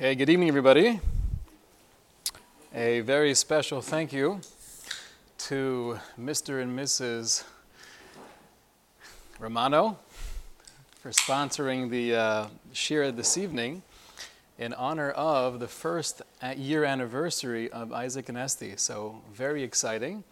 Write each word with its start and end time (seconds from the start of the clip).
Okay, 0.00 0.14
good 0.14 0.30
evening, 0.30 0.48
everybody. 0.48 0.98
A 2.74 3.00
very 3.00 3.34
special 3.34 3.82
thank 3.82 4.14
you 4.14 4.40
to 5.36 6.00
Mr. 6.18 6.62
and 6.62 6.78
Mrs. 6.78 7.44
Romano 9.38 9.98
for 11.02 11.10
sponsoring 11.10 11.90
the 11.90 12.14
uh, 12.14 12.46
shir 12.72 13.12
this 13.12 13.36
evening 13.36 13.82
in 14.58 14.72
honor 14.72 15.10
of 15.10 15.60
the 15.60 15.68
first 15.68 16.22
year 16.56 16.84
anniversary 16.84 17.70
of 17.70 17.92
Isaac 17.92 18.30
and 18.30 18.38
Esty. 18.38 18.72
So, 18.78 19.20
very 19.34 19.62
exciting. 19.62 20.24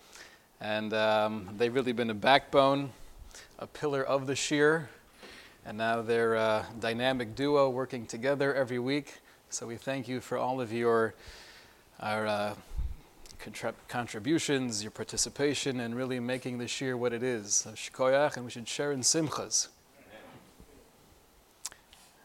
And 0.63 0.95
um, 0.95 1.51
they've 1.59 1.75
really 1.75 1.93
been 1.93 2.09
a 2.09 2.15
backbone, 2.15 2.93
a 3.59 3.67
pillar 3.67 4.03
of 4.03 4.27
the 4.27 4.35
shir. 4.35 4.89
And 5.67 5.77
now 5.77 6.01
they're 6.01 6.37
a 6.37 6.65
dynamic 6.81 7.35
duo 7.35 7.69
working 7.69 8.07
together 8.07 8.55
every 8.55 8.79
week. 8.79 9.21
So 9.51 9.67
we 9.67 9.77
thank 9.77 10.09
you 10.09 10.21
for 10.21 10.37
all 10.37 10.61
of 10.61 10.75
your 10.75 11.15
our, 12.01 12.27
uh, 12.27 12.55
contrib- 13.43 13.73
contributions, 13.89 14.83
your 14.83 14.91
participation, 14.91 15.81
and 15.81 15.97
really 15.97 16.21
making 16.21 16.59
this 16.59 16.83
year 16.83 16.99
what 16.99 17.15
it 17.15 17.23
is. 17.23 17.67
Shkoyach, 17.75 18.37
and 18.37 18.45
we 18.45 18.51
should 18.51 18.69
share 18.69 18.93
in 18.93 19.01
simchas. 19.01 19.69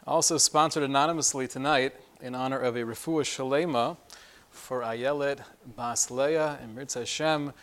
Also 0.05 0.37
sponsored 0.37 0.83
anonymously 0.83 1.47
tonight 1.47 1.93
in 2.21 2.35
honor 2.35 2.59
of 2.59 2.75
a 2.75 2.81
refuah 2.81 3.23
shalema 3.23 3.95
for 4.51 4.81
Ayelet 4.81 5.39
Bas 5.77 6.11
Leah 6.11 6.59
and 6.61 6.75
Mirza 6.75 6.99
Hashem. 6.99 7.53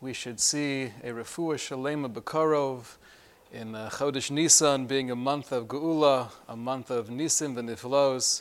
We 0.00 0.14
should 0.14 0.40
see 0.40 0.84
a 1.04 1.10
refuah 1.10 1.56
shalema 1.56 2.10
bekarov 2.10 2.96
in 3.52 3.74
uh, 3.74 3.90
Chodesh 3.92 4.30
Nisan 4.30 4.86
being 4.86 5.10
a 5.10 5.16
month 5.16 5.52
of 5.52 5.66
Geula, 5.66 6.30
a 6.48 6.56
month 6.56 6.90
of 6.90 7.08
Nisim 7.08 7.58
and 7.58 7.68
Niflos. 7.68 8.40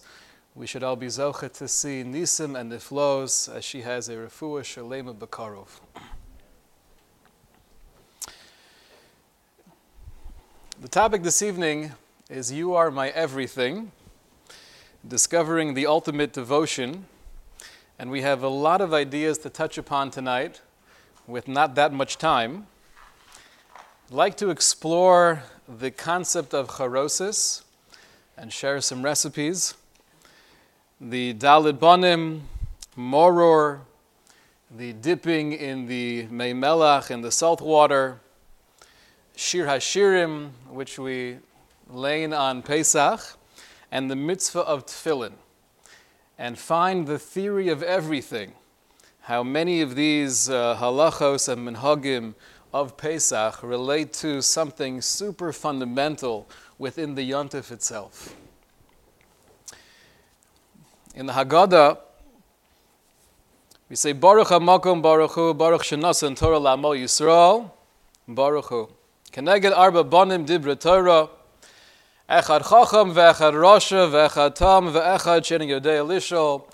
We 0.59 0.67
should 0.67 0.83
all 0.83 0.97
be 0.97 1.05
zocha 1.05 1.53
to 1.53 1.69
see 1.69 2.03
Nisim 2.03 2.59
and 2.59 2.69
Niflos 2.69 3.47
as 3.47 3.63
she 3.63 3.83
has 3.83 4.09
a 4.09 4.15
refuah 4.15 4.59
shalema 4.59 5.15
bekarov. 5.15 5.79
The 10.81 10.89
topic 10.89 11.23
this 11.23 11.41
evening 11.41 11.93
is 12.29 12.51
You 12.51 12.73
Are 12.73 12.91
My 12.91 13.07
Everything, 13.11 13.93
discovering 15.07 15.75
the 15.75 15.87
ultimate 15.87 16.33
devotion. 16.33 17.05
And 17.97 18.11
we 18.11 18.21
have 18.23 18.43
a 18.43 18.49
lot 18.49 18.81
of 18.81 18.93
ideas 18.93 19.37
to 19.37 19.49
touch 19.49 19.77
upon 19.77 20.11
tonight 20.11 20.59
with 21.25 21.47
not 21.47 21.75
that 21.75 21.93
much 21.93 22.17
time. 22.17 22.67
I'd 24.09 24.13
like 24.13 24.35
to 24.35 24.49
explore 24.49 25.43
the 25.69 25.89
concept 25.89 26.53
of 26.53 26.67
charosis 26.67 27.63
and 28.35 28.51
share 28.51 28.81
some 28.81 29.03
recipes. 29.03 29.75
The 31.01 31.33
Dalid 31.33 31.79
Bonim, 31.79 32.41
Moror, 32.97 33.83
the 34.69 34.91
dipping 34.91 35.53
in 35.53 35.85
the 35.85 36.27
Meimelach 36.27 37.09
in 37.09 37.21
the 37.21 37.31
salt 37.31 37.61
water, 37.61 38.19
Shir 39.33 39.65
Hashirim, 39.65 40.49
which 40.69 40.99
we 40.99 41.37
lean 41.87 42.33
on 42.33 42.61
Pesach, 42.61 43.21
and 43.89 44.11
the 44.11 44.17
mitzvah 44.17 44.59
of 44.59 44.85
Tefillin, 44.85 45.35
and 46.37 46.59
find 46.59 47.07
the 47.07 47.17
theory 47.17 47.69
of 47.69 47.81
everything. 47.81 48.51
How 49.21 49.41
many 49.41 49.79
of 49.79 49.95
these 49.95 50.49
uh, 50.49 50.75
halachos 50.81 51.47
and 51.47 51.65
minhagim 51.65 52.33
of 52.73 52.97
Pesach 52.97 53.63
relate 53.63 54.11
to 54.13 54.41
something 54.41 55.01
super 55.01 55.53
fundamental 55.53 56.49
within 56.77 57.15
the 57.15 57.31
yontif 57.31 57.71
itself. 57.71 58.35
In 61.15 61.25
the 61.25 61.33
Haggadah, 61.33 61.97
we 63.89 63.95
say 63.95 64.13
Baruch 64.13 64.49
HaMakom 64.49 65.01
Baruch 65.01 65.31
Hu 65.31 65.55
Baruch 65.55 65.81
Shenasan 65.81 66.37
Torah 66.37 66.59
Lamo 66.59 66.93
Yisrael 66.93 67.71
Baruch 68.27 68.65
Hu. 68.65 68.89
Keneged 69.31 69.75
Arba 69.75 70.03
Bonim 70.03 70.45
Dibra 70.45 70.79
Torah 70.79 71.29
Echad 72.29 72.69
Chacham 72.69 73.15
ve'echad 73.15 73.53
Rosha 73.53 74.07
ve'echad 74.07 74.53
Tam 74.53 74.93
ve'echad 74.93 75.41
Shenin 75.41 75.69
Yodei 75.69 76.05
Elishol. 76.05 76.71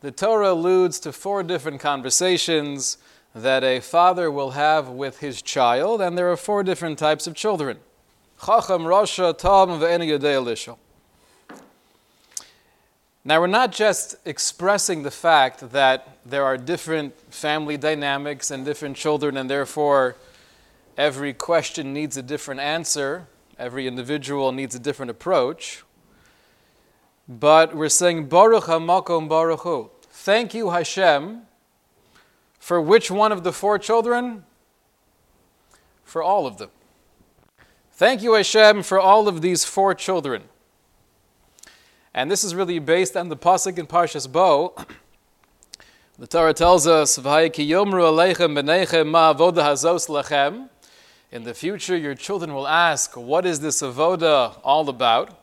The 0.00 0.10
Torah 0.10 0.52
alludes 0.52 0.98
to 1.00 1.12
four 1.12 1.44
different 1.44 1.80
conversations 1.80 2.98
that 3.36 3.62
a 3.62 3.78
father 3.78 4.32
will 4.32 4.50
have 4.50 4.88
with 4.88 5.20
his 5.20 5.40
child, 5.42 6.00
and 6.00 6.18
there 6.18 6.30
are 6.32 6.36
four 6.36 6.64
different 6.64 6.98
types 6.98 7.28
of 7.28 7.34
children. 7.34 7.78
Chacham, 8.44 8.82
Rosha, 8.82 9.38
Tam, 9.38 9.68
ve'en 9.78 10.00
Yodei 10.00 10.42
Elishol. 10.42 10.78
Now, 13.26 13.40
we're 13.40 13.48
not 13.48 13.72
just 13.72 14.14
expressing 14.24 15.02
the 15.02 15.10
fact 15.10 15.72
that 15.72 16.18
there 16.24 16.44
are 16.44 16.56
different 16.56 17.18
family 17.34 17.76
dynamics 17.76 18.52
and 18.52 18.64
different 18.64 18.96
children, 18.96 19.36
and 19.36 19.50
therefore 19.50 20.14
every 20.96 21.34
question 21.34 21.92
needs 21.92 22.16
a 22.16 22.22
different 22.22 22.60
answer, 22.60 23.26
every 23.58 23.88
individual 23.88 24.52
needs 24.52 24.76
a 24.76 24.78
different 24.78 25.10
approach. 25.10 25.82
But 27.28 27.74
we're 27.74 27.88
saying, 27.88 28.28
Baruch 28.28 28.66
HaMakom 28.66 29.28
Baruch 29.28 29.62
Hu. 29.62 29.90
Thank 30.02 30.54
you, 30.54 30.70
Hashem, 30.70 31.42
for 32.60 32.80
which 32.80 33.10
one 33.10 33.32
of 33.32 33.42
the 33.42 33.52
four 33.52 33.76
children? 33.80 34.44
For 36.04 36.22
all 36.22 36.46
of 36.46 36.58
them. 36.58 36.70
Thank 37.90 38.22
you, 38.22 38.34
Hashem, 38.34 38.84
for 38.84 39.00
all 39.00 39.26
of 39.26 39.42
these 39.42 39.64
four 39.64 39.96
children. 39.96 40.44
And 42.16 42.30
this 42.30 42.42
is 42.44 42.54
really 42.54 42.78
based 42.78 43.14
on 43.14 43.28
the 43.28 43.36
pasuk 43.36 43.76
in 43.76 43.86
Parshas 43.86 44.26
Bo. 44.30 44.74
The 46.18 46.26
Torah 46.26 46.54
tells 46.54 46.86
us. 46.86 47.18
In 47.18 47.24
the 51.44 51.54
future, 51.54 51.94
your 51.94 52.14
children 52.14 52.54
will 52.54 52.66
ask, 52.66 53.14
"What 53.18 53.44
is 53.44 53.60
this 53.60 53.82
avoda 53.82 54.58
all 54.64 54.88
about?" 54.88 55.38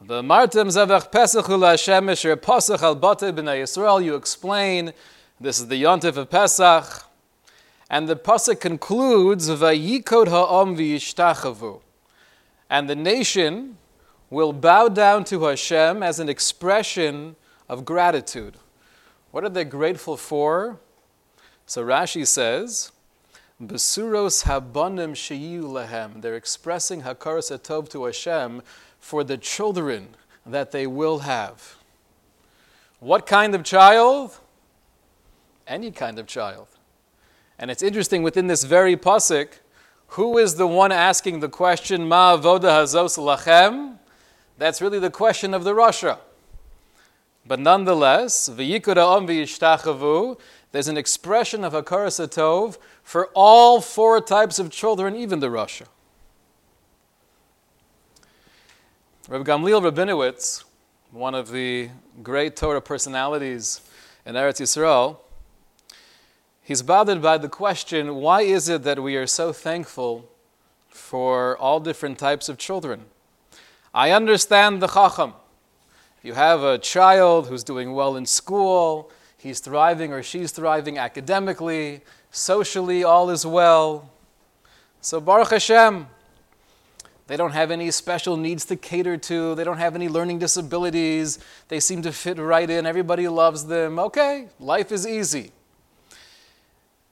The 0.00 0.22
martem 0.22 0.68
zavach 0.68 1.10
pesach 1.10 1.48
Hashem 1.48 2.06
esher 2.06 2.36
pasach 2.36 2.82
al 2.82 2.94
bate 2.94 3.34
b'nei 3.34 3.62
Yisrael. 3.62 4.04
You 4.04 4.14
explain, 4.14 4.92
this 5.40 5.58
is 5.58 5.66
the 5.66 5.82
yontif 5.82 6.16
of 6.16 6.30
Pesach, 6.30 7.04
and 7.90 8.08
the 8.08 8.14
pasuk 8.14 8.60
concludes, 8.60 9.50
"Vayikod 9.50 10.28
ha'om 10.28 10.76
v'yishtachavu," 10.76 11.80
and 12.70 12.88
the 12.88 12.94
nation 12.94 13.76
will 14.30 14.52
bow 14.52 14.88
down 14.88 15.24
to 15.24 15.44
Hashem 15.44 16.02
as 16.02 16.20
an 16.20 16.28
expression 16.28 17.36
of 17.68 17.84
gratitude. 17.84 18.56
What 19.32 19.44
are 19.44 19.48
they 19.48 19.64
grateful 19.64 20.16
for? 20.16 20.78
So 21.66 21.84
Rashi 21.84 22.26
says, 22.26 22.92
Besuros 23.62 24.44
habonim 24.44 25.12
sheyu 25.12 25.62
lehem. 25.62 26.22
They're 26.22 26.36
expressing 26.36 27.02
hakaras 27.02 27.56
atov 27.56 27.90
to 27.90 28.04
Hashem 28.04 28.62
for 28.98 29.22
the 29.22 29.36
children 29.36 30.16
that 30.46 30.70
they 30.70 30.86
will 30.86 31.20
have. 31.20 31.76
What 33.00 33.26
kind 33.26 33.54
of 33.54 33.64
child? 33.64 34.38
Any 35.66 35.90
kind 35.90 36.18
of 36.18 36.26
child. 36.26 36.68
And 37.58 37.70
it's 37.70 37.82
interesting 37.82 38.22
within 38.22 38.46
this 38.46 38.64
very 38.64 38.96
pasuk, 38.96 39.48
who 40.14 40.38
is 40.38 40.54
the 40.54 40.66
one 40.66 40.90
asking 40.90 41.40
the 41.40 41.48
question, 41.48 42.08
Ma 42.08 42.36
avoda 42.36 42.82
hazos 42.82 43.18
lachem? 43.18 43.98
That's 44.60 44.82
really 44.82 44.98
the 44.98 45.08
question 45.08 45.54
of 45.54 45.64
the 45.64 45.72
Rasha. 45.72 46.18
But 47.46 47.60
nonetheless, 47.60 48.44
there's 48.44 48.68
an 50.88 50.98
expression 50.98 51.64
of 51.64 51.72
Hakaras 51.72 52.20
Atov 52.20 52.76
for 53.02 53.30
all 53.32 53.80
four 53.80 54.20
types 54.20 54.58
of 54.58 54.68
children, 54.68 55.16
even 55.16 55.40
the 55.40 55.48
Rasha. 55.48 55.86
Rabbi 59.30 59.50
Gamliel 59.50 59.80
Rabinowitz, 59.90 60.64
one 61.10 61.34
of 61.34 61.50
the 61.52 61.88
great 62.22 62.54
Torah 62.54 62.82
personalities 62.82 63.80
in 64.26 64.34
Eretz 64.34 64.60
Yisrael, 64.60 65.16
he's 66.62 66.82
bothered 66.82 67.22
by 67.22 67.38
the 67.38 67.48
question 67.48 68.16
why 68.16 68.42
is 68.42 68.68
it 68.68 68.82
that 68.82 69.02
we 69.02 69.16
are 69.16 69.26
so 69.26 69.54
thankful 69.54 70.28
for 70.90 71.56
all 71.56 71.80
different 71.80 72.18
types 72.18 72.50
of 72.50 72.58
children? 72.58 73.06
I 73.92 74.12
understand 74.12 74.80
the 74.80 74.86
chacham. 74.86 75.34
If 76.18 76.24
you 76.24 76.34
have 76.34 76.62
a 76.62 76.78
child 76.78 77.48
who's 77.48 77.64
doing 77.64 77.92
well 77.92 78.16
in 78.16 78.26
school, 78.26 79.10
he's 79.36 79.58
thriving 79.58 80.12
or 80.12 80.22
she's 80.22 80.52
thriving 80.52 80.98
academically, 80.98 82.02
socially, 82.30 83.02
all 83.02 83.30
is 83.30 83.44
well. 83.44 84.10
So, 85.00 85.20
Baruch 85.20 85.50
Hashem, 85.50 86.06
they 87.26 87.36
don't 87.36 87.52
have 87.52 87.70
any 87.70 87.90
special 87.90 88.36
needs 88.36 88.64
to 88.66 88.76
cater 88.76 89.16
to, 89.16 89.54
they 89.54 89.64
don't 89.64 89.78
have 89.78 89.94
any 89.94 90.08
learning 90.08 90.40
disabilities, 90.40 91.38
they 91.68 91.80
seem 91.80 92.02
to 92.02 92.12
fit 92.12 92.38
right 92.38 92.68
in, 92.68 92.86
everybody 92.86 93.28
loves 93.28 93.66
them. 93.66 93.98
Okay, 93.98 94.48
life 94.58 94.92
is 94.92 95.06
easy. 95.06 95.52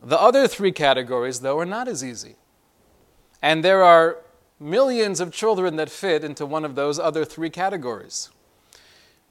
The 0.03 0.21
other 0.21 0.47
three 0.47 0.73
categories, 0.73 1.41
though, 1.41 1.59
are 1.59 1.67
not 1.67 1.89
as 1.89 2.05
easy. 2.05 2.37
And 3.43 3.65
there 3.65 3.83
are 3.83 4.19
millions 4.60 5.20
of 5.20 5.32
children 5.32 5.76
that 5.76 5.90
fit 5.90 6.25
into 6.25 6.44
one 6.46 6.64
of 6.64 6.75
those 6.75 6.99
other 6.99 7.25
three 7.25 7.50
categories. 7.50 8.31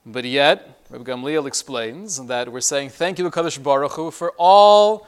But 0.06 0.24
yet, 0.24 0.79
Rabbi 0.89 1.03
Gamliel 1.12 1.47
explains 1.47 2.25
that 2.27 2.51
we're 2.51 2.62
saying 2.62 2.89
thank 2.89 3.19
you, 3.19 3.29
Kadosh 3.29 3.62
Baruch 3.62 3.91
Hu, 3.94 4.12
for 4.12 4.33
all 4.38 5.06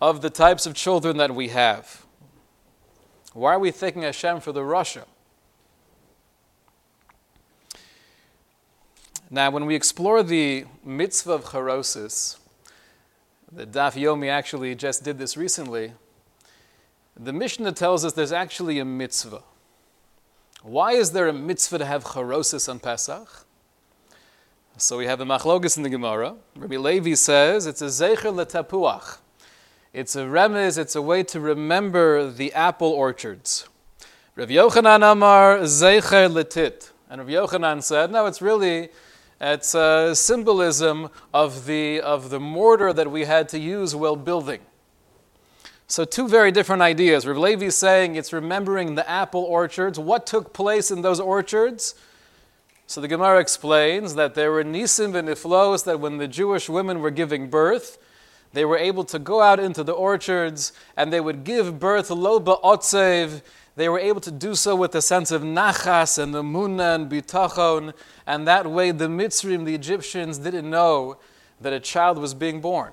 of 0.00 0.22
the 0.22 0.30
types 0.30 0.66
of 0.66 0.74
children 0.74 1.18
that 1.18 1.34
we 1.34 1.48
have. 1.48 2.04
Why 3.32 3.54
are 3.54 3.58
we 3.60 3.70
thanking 3.70 4.02
Hashem 4.02 4.40
for 4.40 4.50
the 4.50 4.60
Rasha? 4.60 5.04
Now, 9.30 9.52
when 9.52 9.66
we 9.66 9.76
explore 9.76 10.24
the 10.24 10.64
mitzvah 10.84 11.32
of 11.32 11.44
charosis, 11.44 12.38
the 13.52 13.64
Daf 13.64 13.92
Yomi 13.94 14.28
actually 14.28 14.74
just 14.74 15.04
did 15.04 15.18
this 15.18 15.36
recently. 15.36 15.92
The 17.16 17.32
Mishnah 17.32 17.72
tells 17.72 18.04
us 18.04 18.14
there's 18.14 18.32
actually 18.32 18.80
a 18.80 18.84
mitzvah. 18.84 19.42
Why 20.62 20.92
is 20.92 21.12
there 21.12 21.26
a 21.26 21.32
mitzvah 21.32 21.78
to 21.78 21.84
have 21.86 22.04
charosis 22.04 22.68
on 22.68 22.80
Pesach? 22.80 23.46
So 24.76 24.98
we 24.98 25.06
have 25.06 25.18
the 25.18 25.24
machlogis 25.24 25.78
in 25.78 25.82
the 25.82 25.88
Gemara. 25.88 26.36
Rabbi 26.54 26.76
Levi 26.76 27.14
says 27.14 27.66
it's 27.66 27.80
a 27.80 27.86
zecher 27.86 28.32
letapuach. 28.32 29.18
It's 29.94 30.14
a 30.16 30.24
remez, 30.24 30.76
it's 30.76 30.94
a 30.94 31.02
way 31.02 31.22
to 31.24 31.40
remember 31.40 32.30
the 32.30 32.52
apple 32.52 32.90
orchards. 32.90 33.68
Rav 34.36 34.48
Yochanan 34.48 35.10
Amar 35.10 35.60
zecher 35.60 36.30
letit. 36.30 36.90
And 37.08 37.22
Rav 37.22 37.28
Yochanan 37.28 37.82
said, 37.82 38.10
no, 38.10 38.26
it's 38.26 38.42
really 38.42 38.90
it's 39.40 39.74
a 39.74 40.14
symbolism 40.14 41.08
of 41.32 41.64
the, 41.64 42.02
of 42.02 42.28
the 42.28 42.38
mortar 42.38 42.92
that 42.92 43.10
we 43.10 43.24
had 43.24 43.48
to 43.50 43.58
use 43.58 43.96
while 43.96 44.16
building. 44.16 44.60
So, 45.90 46.04
two 46.04 46.28
very 46.28 46.52
different 46.52 46.82
ideas. 46.82 47.26
Rav 47.26 47.36
Levi 47.36 47.66
is 47.66 47.76
saying 47.76 48.14
it's 48.14 48.32
remembering 48.32 48.94
the 48.94 49.10
apple 49.10 49.42
orchards. 49.42 49.98
What 49.98 50.24
took 50.24 50.52
place 50.52 50.92
in 50.92 51.02
those 51.02 51.18
orchards? 51.18 51.96
So, 52.86 53.00
the 53.00 53.08
Gemara 53.08 53.40
explains 53.40 54.14
that 54.14 54.36
there 54.36 54.52
were 54.52 54.62
nisim 54.62 55.16
and 55.16 55.26
iflos, 55.26 55.84
that 55.86 55.98
when 55.98 56.18
the 56.18 56.28
Jewish 56.28 56.68
women 56.68 57.00
were 57.00 57.10
giving 57.10 57.50
birth, 57.50 57.98
they 58.52 58.64
were 58.64 58.78
able 58.78 59.02
to 59.02 59.18
go 59.18 59.42
out 59.42 59.58
into 59.58 59.82
the 59.82 59.90
orchards 59.90 60.72
and 60.96 61.12
they 61.12 61.20
would 61.20 61.42
give 61.42 61.80
birth 61.80 62.08
lo 62.08 62.38
ba'otzev 62.38 63.42
they 63.74 63.88
were 63.88 63.98
able 63.98 64.20
to 64.20 64.30
do 64.30 64.54
so 64.54 64.76
with 64.76 64.94
a 64.94 65.02
sense 65.02 65.32
of 65.32 65.42
nachas 65.42 66.22
and 66.22 66.32
the 66.32 66.42
munna 66.44 66.94
and 66.94 67.10
bitachon, 67.10 67.94
and 68.28 68.46
that 68.46 68.70
way 68.70 68.92
the 68.92 69.08
Mitzrim, 69.08 69.64
the 69.64 69.74
Egyptians, 69.74 70.38
didn't 70.38 70.70
know 70.70 71.18
that 71.60 71.72
a 71.72 71.80
child 71.80 72.18
was 72.18 72.32
being 72.32 72.60
born. 72.60 72.92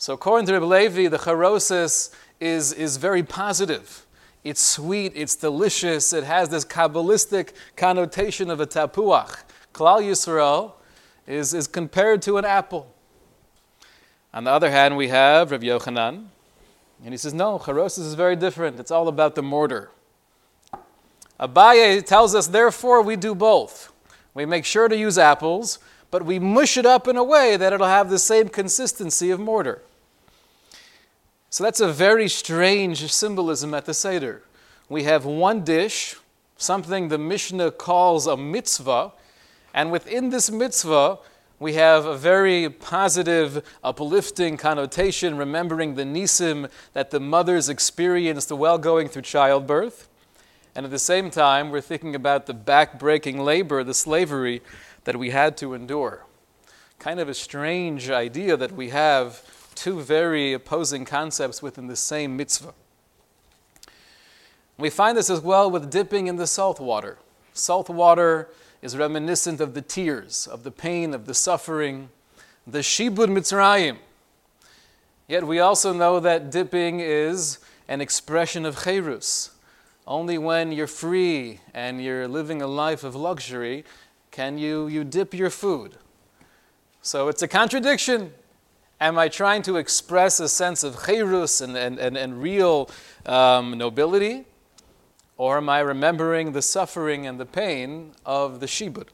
So 0.00 0.14
according 0.14 0.46
to 0.46 0.52
Rabbi 0.52 0.64
Levi, 0.64 1.08
the 1.08 1.18
charosis 1.18 2.14
is, 2.38 2.72
is 2.72 2.98
very 2.98 3.24
positive. 3.24 4.06
It's 4.44 4.60
sweet, 4.60 5.12
it's 5.16 5.34
delicious, 5.34 6.12
it 6.12 6.22
has 6.22 6.48
this 6.48 6.64
Kabbalistic 6.64 7.50
connotation 7.74 8.48
of 8.48 8.60
a 8.60 8.66
tapuach. 8.66 9.42
Klal 9.74 10.00
Yisrael 10.00 10.74
is, 11.26 11.52
is 11.52 11.66
compared 11.66 12.22
to 12.22 12.36
an 12.38 12.44
apple. 12.44 12.94
On 14.32 14.44
the 14.44 14.50
other 14.50 14.70
hand, 14.70 14.96
we 14.96 15.08
have 15.08 15.50
Rabbi 15.50 15.66
Yochanan, 15.66 16.26
and 17.04 17.12
he 17.12 17.16
says, 17.16 17.34
no, 17.34 17.58
charosis 17.58 18.06
is 18.06 18.14
very 18.14 18.36
different. 18.36 18.78
It's 18.78 18.92
all 18.92 19.08
about 19.08 19.34
the 19.34 19.42
mortar. 19.42 19.90
Abaye 21.40 22.06
tells 22.06 22.36
us, 22.36 22.46
therefore, 22.46 23.02
we 23.02 23.16
do 23.16 23.34
both. 23.34 23.92
We 24.32 24.46
make 24.46 24.64
sure 24.64 24.86
to 24.86 24.96
use 24.96 25.18
apples, 25.18 25.80
but 26.10 26.24
we 26.24 26.38
mush 26.38 26.76
it 26.76 26.86
up 26.86 27.06
in 27.06 27.16
a 27.16 27.24
way 27.24 27.56
that 27.56 27.72
it'll 27.72 27.86
have 27.86 28.10
the 28.10 28.18
same 28.18 28.48
consistency 28.48 29.30
of 29.30 29.38
mortar. 29.38 29.82
So 31.50 31.64
that's 31.64 31.80
a 31.80 31.92
very 31.92 32.28
strange 32.28 33.10
symbolism 33.12 33.72
at 33.74 33.86
the 33.86 33.94
Seder. 33.94 34.42
We 34.88 35.04
have 35.04 35.24
one 35.24 35.64
dish, 35.64 36.16
something 36.56 37.08
the 37.08 37.18
Mishnah 37.18 37.72
calls 37.72 38.26
a 38.26 38.36
mitzvah, 38.36 39.12
and 39.74 39.90
within 39.90 40.30
this 40.30 40.50
mitzvah, 40.50 41.18
we 41.60 41.74
have 41.74 42.04
a 42.06 42.16
very 42.16 42.70
positive, 42.70 43.64
uplifting 43.82 44.56
connotation, 44.56 45.36
remembering 45.36 45.94
the 45.94 46.04
nisim 46.04 46.70
that 46.92 47.10
the 47.10 47.20
mothers 47.20 47.68
experienced 47.68 48.52
while 48.52 48.78
going 48.78 49.08
through 49.08 49.22
childbirth. 49.22 50.08
And 50.74 50.84
at 50.84 50.92
the 50.92 50.98
same 50.98 51.30
time, 51.30 51.70
we're 51.70 51.80
thinking 51.80 52.14
about 52.14 52.46
the 52.46 52.54
back-breaking 52.54 53.40
labor, 53.40 53.82
the 53.82 53.94
slavery 53.94 54.62
that 55.04 55.16
we 55.16 55.30
had 55.30 55.56
to 55.58 55.74
endure. 55.74 56.24
Kind 56.98 57.20
of 57.20 57.28
a 57.28 57.34
strange 57.34 58.10
idea 58.10 58.56
that 58.56 58.72
we 58.72 58.90
have 58.90 59.42
two 59.74 60.00
very 60.00 60.52
opposing 60.52 61.04
concepts 61.04 61.62
within 61.62 61.86
the 61.86 61.96
same 61.96 62.36
mitzvah. 62.36 62.74
We 64.76 64.90
find 64.90 65.16
this 65.16 65.30
as 65.30 65.40
well 65.40 65.70
with 65.70 65.90
dipping 65.90 66.26
in 66.26 66.36
the 66.36 66.46
salt 66.46 66.80
water. 66.80 67.18
Salt 67.52 67.88
water 67.88 68.48
is 68.80 68.96
reminiscent 68.96 69.60
of 69.60 69.74
the 69.74 69.82
tears, 69.82 70.46
of 70.46 70.62
the 70.62 70.70
pain, 70.70 71.14
of 71.14 71.26
the 71.26 71.34
suffering, 71.34 72.10
the 72.66 72.78
Shibud 72.78 73.28
Mitzrayim. 73.28 73.98
Yet 75.26 75.46
we 75.46 75.58
also 75.58 75.92
know 75.92 76.20
that 76.20 76.50
dipping 76.50 77.00
is 77.00 77.58
an 77.88 78.00
expression 78.00 78.64
of 78.64 78.84
cherus. 78.84 79.50
Only 80.06 80.38
when 80.38 80.72
you're 80.72 80.86
free 80.86 81.60
and 81.74 82.02
you're 82.02 82.28
living 82.28 82.62
a 82.62 82.66
life 82.66 83.04
of 83.04 83.14
luxury 83.14 83.84
can 84.38 84.56
you, 84.56 84.86
you 84.86 85.02
dip 85.02 85.34
your 85.34 85.50
food. 85.50 85.96
So 87.02 87.26
it's 87.26 87.42
a 87.42 87.48
contradiction. 87.48 88.32
Am 89.00 89.18
I 89.18 89.26
trying 89.26 89.62
to 89.62 89.78
express 89.78 90.38
a 90.38 90.48
sense 90.48 90.84
of 90.84 91.06
cherus 91.06 91.60
and, 91.60 91.76
and, 91.76 91.98
and, 91.98 92.16
and 92.16 92.40
real 92.40 92.88
um, 93.26 93.76
nobility? 93.76 94.44
Or 95.38 95.56
am 95.56 95.68
I 95.68 95.80
remembering 95.80 96.52
the 96.52 96.62
suffering 96.62 97.26
and 97.26 97.40
the 97.40 97.46
pain 97.46 98.12
of 98.24 98.60
the 98.60 98.66
Shibud? 98.66 99.08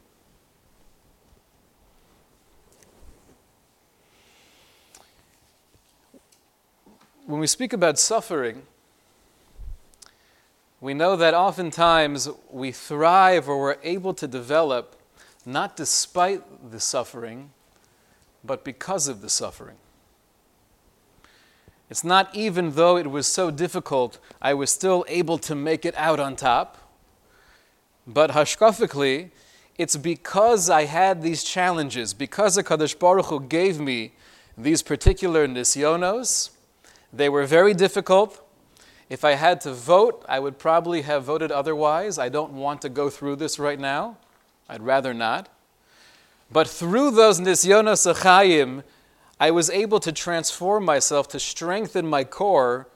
When 7.24 7.40
we 7.40 7.46
speak 7.46 7.72
about 7.72 7.98
suffering, 7.98 8.64
we 10.82 10.92
know 10.92 11.16
that 11.16 11.32
oftentimes 11.32 12.28
we 12.50 12.72
thrive 12.72 13.48
or 13.48 13.58
we're 13.58 13.78
able 13.82 14.12
to 14.12 14.28
develop 14.28 15.00
not 15.46 15.76
despite 15.76 16.70
the 16.70 16.80
suffering, 16.80 17.50
but 18.44 18.64
because 18.64 19.08
of 19.08 19.20
the 19.20 19.28
suffering. 19.28 19.76
It's 21.90 22.04
not 22.04 22.34
even 22.34 22.72
though 22.72 22.96
it 22.96 23.10
was 23.10 23.26
so 23.26 23.50
difficult, 23.50 24.18
I 24.40 24.54
was 24.54 24.70
still 24.70 25.04
able 25.08 25.38
to 25.38 25.54
make 25.54 25.84
it 25.84 25.94
out 25.96 26.18
on 26.18 26.34
top. 26.34 26.78
But 28.06 28.30
hashkafically, 28.30 29.30
it's 29.76 29.96
because 29.96 30.70
I 30.70 30.84
had 30.84 31.22
these 31.22 31.42
challenges, 31.42 32.14
because 32.14 32.54
the 32.54 32.64
HaKadosh 32.64 32.98
Baruch 32.98 33.26
Hu 33.26 33.40
gave 33.40 33.80
me 33.80 34.12
these 34.56 34.82
particular 34.82 35.46
nisyonos. 35.46 36.50
They 37.12 37.28
were 37.28 37.44
very 37.44 37.74
difficult. 37.74 38.40
If 39.08 39.24
I 39.24 39.32
had 39.32 39.60
to 39.62 39.72
vote, 39.72 40.24
I 40.28 40.40
would 40.40 40.58
probably 40.58 41.02
have 41.02 41.24
voted 41.24 41.52
otherwise. 41.52 42.18
I 42.18 42.28
don't 42.28 42.52
want 42.52 42.82
to 42.82 42.88
go 42.88 43.10
through 43.10 43.36
this 43.36 43.58
right 43.58 43.78
now. 43.78 44.16
I'd 44.68 44.82
rather 44.82 45.14
not. 45.14 45.48
But 46.50 46.68
through 46.68 47.12
those 47.12 47.40
nisyonos 47.40 48.12
achayim, 48.12 48.82
I 49.40 49.50
was 49.50 49.70
able 49.70 50.00
to 50.00 50.12
transform 50.12 50.84
myself, 50.84 51.28
to 51.28 51.40
strengthen 51.40 52.06
my 52.06 52.24
core, 52.24 52.88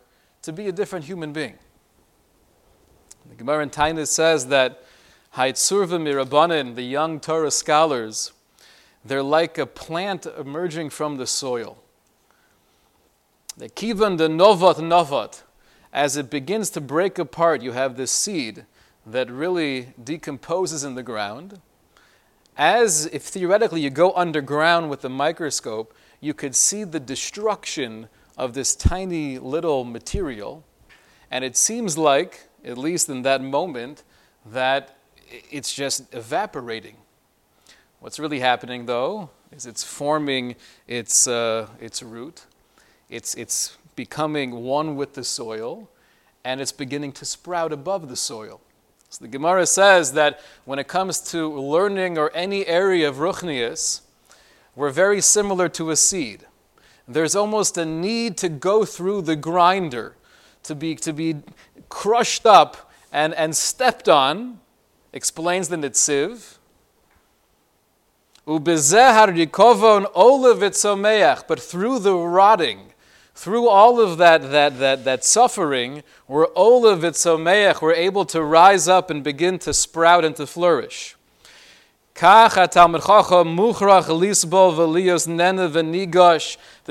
to 0.42 0.52
be 0.52 0.68
a 0.68 0.72
different 0.72 1.06
human 1.06 1.32
being. 1.32 1.58
The 3.28 3.34
Gemara 3.34 3.64
in 3.64 3.70
Taanis 3.70 4.08
says 4.08 4.46
that 4.46 4.82
Haitzurva 5.34 6.00
Mirabanan, 6.00 6.74
the 6.74 6.82
young 6.82 7.20
Torah 7.20 7.50
scholars, 7.50 8.32
they're 9.04 9.22
like 9.22 9.58
a 9.58 9.66
plant 9.66 10.26
emerging 10.26 10.90
from 10.90 11.16
the 11.16 11.26
soil. 11.26 11.82
The 13.56 13.68
kivan 13.68 14.16
the 14.18 14.28
novat 14.28 14.76
novat, 14.76 15.42
as 15.92 16.16
it 16.16 16.30
begins 16.30 16.70
to 16.70 16.80
break 16.80 17.18
apart, 17.18 17.60
you 17.60 17.72
have 17.72 17.96
this 17.96 18.12
seed 18.12 18.64
that 19.10 19.30
really 19.30 19.88
decomposes 20.02 20.84
in 20.84 20.94
the 20.94 21.02
ground. 21.02 21.60
As 22.56 23.06
if 23.06 23.22
theoretically 23.22 23.80
you 23.80 23.90
go 23.90 24.12
underground 24.12 24.90
with 24.90 25.00
the 25.00 25.08
microscope, 25.08 25.94
you 26.20 26.34
could 26.34 26.54
see 26.54 26.84
the 26.84 27.00
destruction 27.00 28.08
of 28.36 28.54
this 28.54 28.74
tiny 28.74 29.38
little 29.38 29.84
material. 29.84 30.64
And 31.30 31.44
it 31.44 31.56
seems 31.56 31.96
like, 31.96 32.48
at 32.64 32.76
least 32.76 33.08
in 33.08 33.22
that 33.22 33.40
moment, 33.40 34.02
that 34.44 34.96
it's 35.50 35.72
just 35.72 36.12
evaporating. 36.14 36.96
What's 38.00 38.18
really 38.18 38.40
happening, 38.40 38.86
though, 38.86 39.30
is 39.52 39.66
it's 39.66 39.84
forming 39.84 40.56
its, 40.86 41.26
uh, 41.26 41.68
its 41.80 42.02
root, 42.02 42.46
it's, 43.08 43.34
it's 43.34 43.76
becoming 43.96 44.62
one 44.62 44.96
with 44.96 45.14
the 45.14 45.24
soil, 45.24 45.88
and 46.44 46.60
it's 46.60 46.72
beginning 46.72 47.12
to 47.12 47.24
sprout 47.24 47.72
above 47.72 48.08
the 48.08 48.16
soil. 48.16 48.60
So 49.10 49.24
the 49.24 49.28
Gemara 49.28 49.66
says 49.66 50.12
that 50.12 50.38
when 50.66 50.78
it 50.78 50.86
comes 50.86 51.18
to 51.30 51.48
learning 51.48 52.18
or 52.18 52.30
any 52.34 52.66
area 52.66 53.08
of 53.08 53.16
Ruchnius, 53.16 54.02
we're 54.76 54.90
very 54.90 55.22
similar 55.22 55.70
to 55.70 55.90
a 55.90 55.96
seed. 55.96 56.44
There's 57.06 57.34
almost 57.34 57.78
a 57.78 57.86
need 57.86 58.36
to 58.38 58.48
go 58.50 58.84
through 58.84 59.22
the 59.22 59.34
grinder, 59.34 60.14
to 60.64 60.74
be, 60.74 60.94
to 60.96 61.14
be 61.14 61.36
crushed 61.88 62.44
up 62.44 62.90
and, 63.10 63.32
and 63.34 63.56
stepped 63.56 64.10
on, 64.10 64.60
explains 65.14 65.68
the 65.68 65.76
Nitziv. 65.76 66.58
But 68.46 68.64
through 71.60 71.98
the 71.98 72.14
rotting, 72.14 72.87
through 73.38 73.68
all 73.68 74.00
of 74.00 74.18
that, 74.18 74.50
that, 74.50 74.80
that, 74.80 75.04
that 75.04 75.24
suffering, 75.24 76.02
we're 76.26 76.48
olav 76.56 77.02
vitzomeach, 77.02 77.80
we're 77.80 77.94
able 77.94 78.24
to 78.24 78.42
rise 78.42 78.88
up 78.88 79.10
and 79.10 79.22
begin 79.22 79.60
to 79.60 79.72
sprout 79.72 80.24
and 80.24 80.34
to 80.34 80.44
flourish. 80.44 81.14
The 82.14 82.48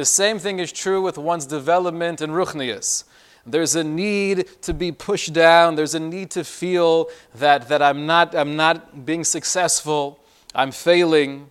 same 0.04 0.39
thing 0.39 0.60
is 0.60 0.72
true 0.72 1.01
with 1.01 1.18
one's 1.18 1.46
development 1.46 2.22
in 2.22 2.30
Ruchnius. 2.30 3.04
There's 3.46 3.75
a 3.75 3.84
need 3.84 4.48
to 4.62 4.74
be 4.74 4.94
pushed 4.94 5.34
down. 5.34 5.75
There's 5.75 5.96
a 5.96 6.00
need 6.00 6.32
to 6.32 6.46
feel 6.46 7.10
that, 7.36 7.68
that 7.68 7.82
I'm, 7.82 8.06
not, 8.06 8.34
I'm 8.34 8.56
not 8.56 9.06
being 9.06 9.25
successful. 9.25 10.24
I'm 10.56 10.72
failing. 10.72 11.50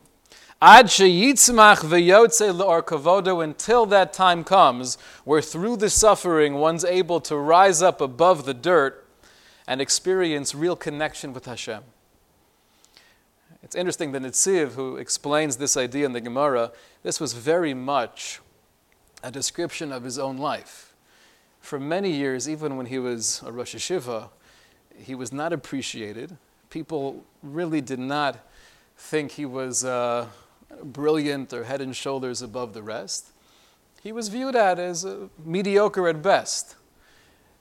Until 0.58 2.26
that 3.86 4.12
time 4.12 4.44
comes, 4.44 4.98
where 5.24 5.42
through 5.42 5.76
the 5.76 5.90
suffering 5.90 6.54
one's 6.54 6.84
able 6.84 7.20
to 7.20 7.36
rise 7.36 7.82
up 7.82 8.00
above 8.00 8.46
the 8.46 8.54
dirt 8.54 9.06
and 9.66 9.82
experience 9.82 10.54
real 10.54 10.76
connection 10.76 11.34
with 11.34 11.44
Hashem. 11.44 11.82
It's 13.62 13.76
interesting 13.76 14.12
that 14.12 14.22
Nitziv, 14.22 14.72
who 14.72 14.96
explains 14.96 15.56
this 15.56 15.76
idea 15.76 16.06
in 16.06 16.12
the 16.12 16.20
Gemara, 16.22 16.72
this 17.02 17.20
was 17.20 17.34
very 17.34 17.74
much 17.74 18.40
a 19.22 19.30
description 19.30 19.92
of 19.92 20.04
his 20.04 20.18
own 20.18 20.38
life. 20.38 20.94
For 21.60 21.78
many 21.80 22.12
years, 22.12 22.48
even 22.48 22.76
when 22.76 22.86
he 22.86 22.98
was 22.98 23.42
a 23.44 23.52
Rosh 23.52 23.74
Hashiva, 23.74 24.30
he 24.96 25.14
was 25.14 25.32
not 25.32 25.52
appreciated. 25.52 26.38
People 26.70 27.24
really 27.42 27.80
did 27.80 27.98
not 27.98 28.38
think 28.96 29.32
he 29.32 29.44
was 29.44 29.84
uh, 29.84 30.28
brilliant 30.82 31.52
or 31.52 31.64
head 31.64 31.80
and 31.80 31.94
shoulders 31.94 32.42
above 32.42 32.74
the 32.74 32.82
rest. 32.82 33.32
He 34.02 34.12
was 34.12 34.28
viewed 34.28 34.54
at 34.54 34.78
as 34.78 35.04
uh, 35.04 35.28
mediocre 35.44 36.08
at 36.08 36.22
best. 36.22 36.76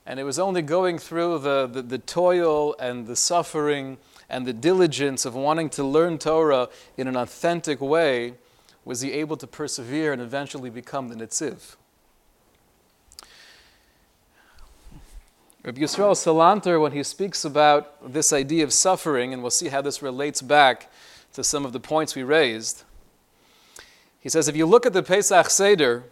And 0.05 0.19
it 0.19 0.23
was 0.23 0.37
only 0.37 0.61
going 0.61 0.99
through 0.99 1.39
the, 1.39 1.67
the, 1.67 1.81
the 1.81 1.97
toil 1.97 2.75
and 2.79 3.07
the 3.07 3.15
suffering 3.15 3.97
and 4.29 4.45
the 4.45 4.53
diligence 4.53 5.25
of 5.25 5.33
wanting 5.35 5.69
to 5.71 5.83
learn 5.83 6.17
Torah 6.17 6.69
in 6.97 7.07
an 7.07 7.15
authentic 7.15 7.81
way 7.81 8.35
was 8.83 9.01
he 9.01 9.11
able 9.13 9.37
to 9.37 9.47
persevere 9.47 10.13
and 10.13 10.21
eventually 10.21 10.69
become 10.69 11.07
the 11.07 11.15
Nitziv. 11.15 11.75
Rabbi 15.63 15.81
Yisrael 15.81 16.13
Salanter, 16.13 16.79
when 16.79 16.91
he 16.91 17.01
speaks 17.01 17.43
about 17.43 18.13
this 18.13 18.31
idea 18.31 18.63
of 18.63 18.71
suffering, 18.71 19.33
and 19.33 19.41
we'll 19.41 19.49
see 19.49 19.69
how 19.69 19.81
this 19.81 20.03
relates 20.03 20.43
back 20.43 20.91
to 21.33 21.43
some 21.43 21.65
of 21.65 21.73
the 21.73 21.79
points 21.79 22.15
we 22.15 22.21
raised, 22.21 22.83
he 24.25 24.29
says 24.29 24.47
if 24.47 24.55
you 24.55 24.65
look 24.65 24.87
at 24.87 24.93
the 24.93 25.03
Pesach 25.03 25.51
Seder, 25.51 26.05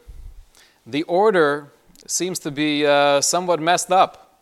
the 0.85 1.01
order 1.03 1.71
seems 2.05 2.37
to 2.37 2.51
be 2.51 2.85
uh, 2.85 3.21
somewhat 3.21 3.59
messed 3.59 3.91
up. 3.91 4.39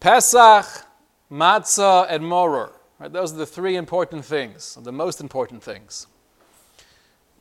Pesach 0.00 0.86
matzah, 1.30 2.06
and 2.08 2.26
moror. 2.26 2.72
Right? 2.98 3.12
Those 3.12 3.34
are 3.34 3.36
the 3.36 3.44
three 3.44 3.76
important 3.76 4.24
things, 4.24 4.78
the 4.80 4.90
most 4.90 5.20
important 5.20 5.62
things. 5.62 6.06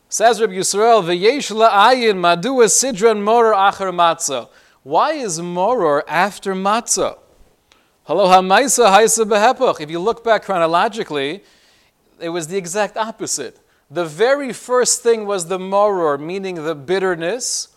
Says 0.10 0.42
Rabbi 0.42 0.52
Yisrael, 0.52 1.02
V'yesh 1.02 1.50
la'ayin 1.56 2.18
madua 2.18 2.66
sidran 2.66 3.22
moror 3.22 3.54
acher 3.54 3.90
matzah. 3.94 4.50
Why 4.84 5.14
is 5.14 5.40
moror 5.40 6.04
after 6.10 6.54
matzah? 6.54 7.20
Hello, 8.04 8.28
ha'maisa 8.28 8.90
ha'isa 8.90 9.24
behepach. 9.24 9.80
If 9.80 9.90
you 9.90 10.00
look 10.00 10.26
back 10.26 10.44
chronologically, 10.44 11.42
it 12.20 12.28
was 12.28 12.48
the 12.48 12.58
exact 12.58 12.98
opposite. 12.98 13.61
The 13.92 14.06
very 14.06 14.54
first 14.54 15.04
thing 15.04 15.26
was 15.26 15.48
the 15.48 15.60
moror, 15.60 16.18
meaning 16.18 16.56
the 16.56 16.76
bitterness. 16.76 17.68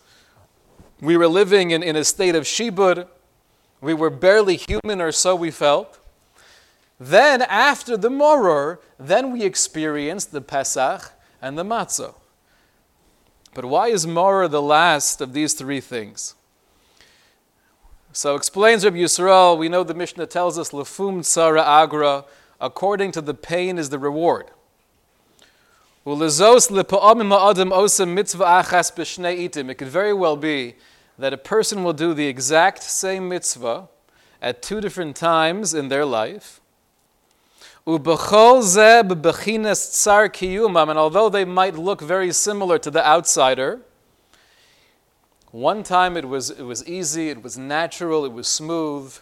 We 1.01 1.17
were 1.17 1.27
living 1.27 1.71
in, 1.71 1.83
in 1.83 1.97
a 1.97 2.05
state 2.05 2.35
of 2.35 2.45
shibud. 2.45 3.07
We 3.81 3.93
were 3.93 4.09
barely 4.09 4.55
human, 4.55 5.01
or 5.01 5.11
so 5.11 5.35
we 5.35 5.51
felt. 5.51 5.99
Then, 6.99 7.41
after 7.41 7.97
the 7.97 8.09
Moror, 8.09 8.79
then 8.97 9.33
we 9.33 9.43
experienced 9.43 10.31
the 10.31 10.39
Pesach 10.39 11.11
and 11.41 11.57
the 11.57 11.65
Matzah. 11.65 12.15
But 13.53 13.65
why 13.65 13.89
is 13.89 14.07
Moror 14.07 14.47
the 14.47 14.61
last 14.61 15.19
of 15.19 15.33
these 15.33 15.53
three 15.53 15.81
things? 15.81 16.35
So 18.13 18.35
explains 18.35 18.85
Rabbi 18.85 18.97
Yisrael, 18.97 19.57
we 19.57 19.67
know 19.67 19.83
the 19.83 19.93
Mishnah 19.93 20.27
tells 20.27 20.57
us, 20.57 20.71
Lefum 20.71 21.19
Tzara 21.19 21.65
Agra, 21.65 22.23
according 22.61 23.11
to 23.11 23.21
the 23.21 23.33
pain 23.33 23.77
is 23.77 23.89
the 23.89 23.99
reward. 23.99 24.51
It 26.05 26.09
could 29.77 29.87
very 29.87 30.13
well 30.13 30.37
be 30.37 30.75
that 31.17 31.33
a 31.33 31.37
person 31.37 31.83
will 31.83 31.93
do 31.93 32.13
the 32.13 32.27
exact 32.27 32.83
same 32.83 33.27
mitzvah 33.27 33.87
at 34.39 34.61
two 34.61 34.79
different 34.81 35.15
times 35.15 35.73
in 35.73 35.89
their 35.89 36.05
life, 36.05 36.61
and 37.87 38.07
although 40.99 41.29
they 41.29 41.45
might 41.45 41.75
look 41.75 42.01
very 42.01 42.31
similar 42.31 42.77
to 42.77 42.91
the 42.91 43.03
outsider, 43.03 43.81
one 45.49 45.81
time 45.81 46.17
it 46.17 46.25
was, 46.25 46.51
it 46.51 46.63
was 46.63 46.87
easy, 46.87 47.29
it 47.29 47.41
was 47.41 47.57
natural, 47.57 48.25
it 48.25 48.31
was 48.31 48.47
smooth. 48.47 49.17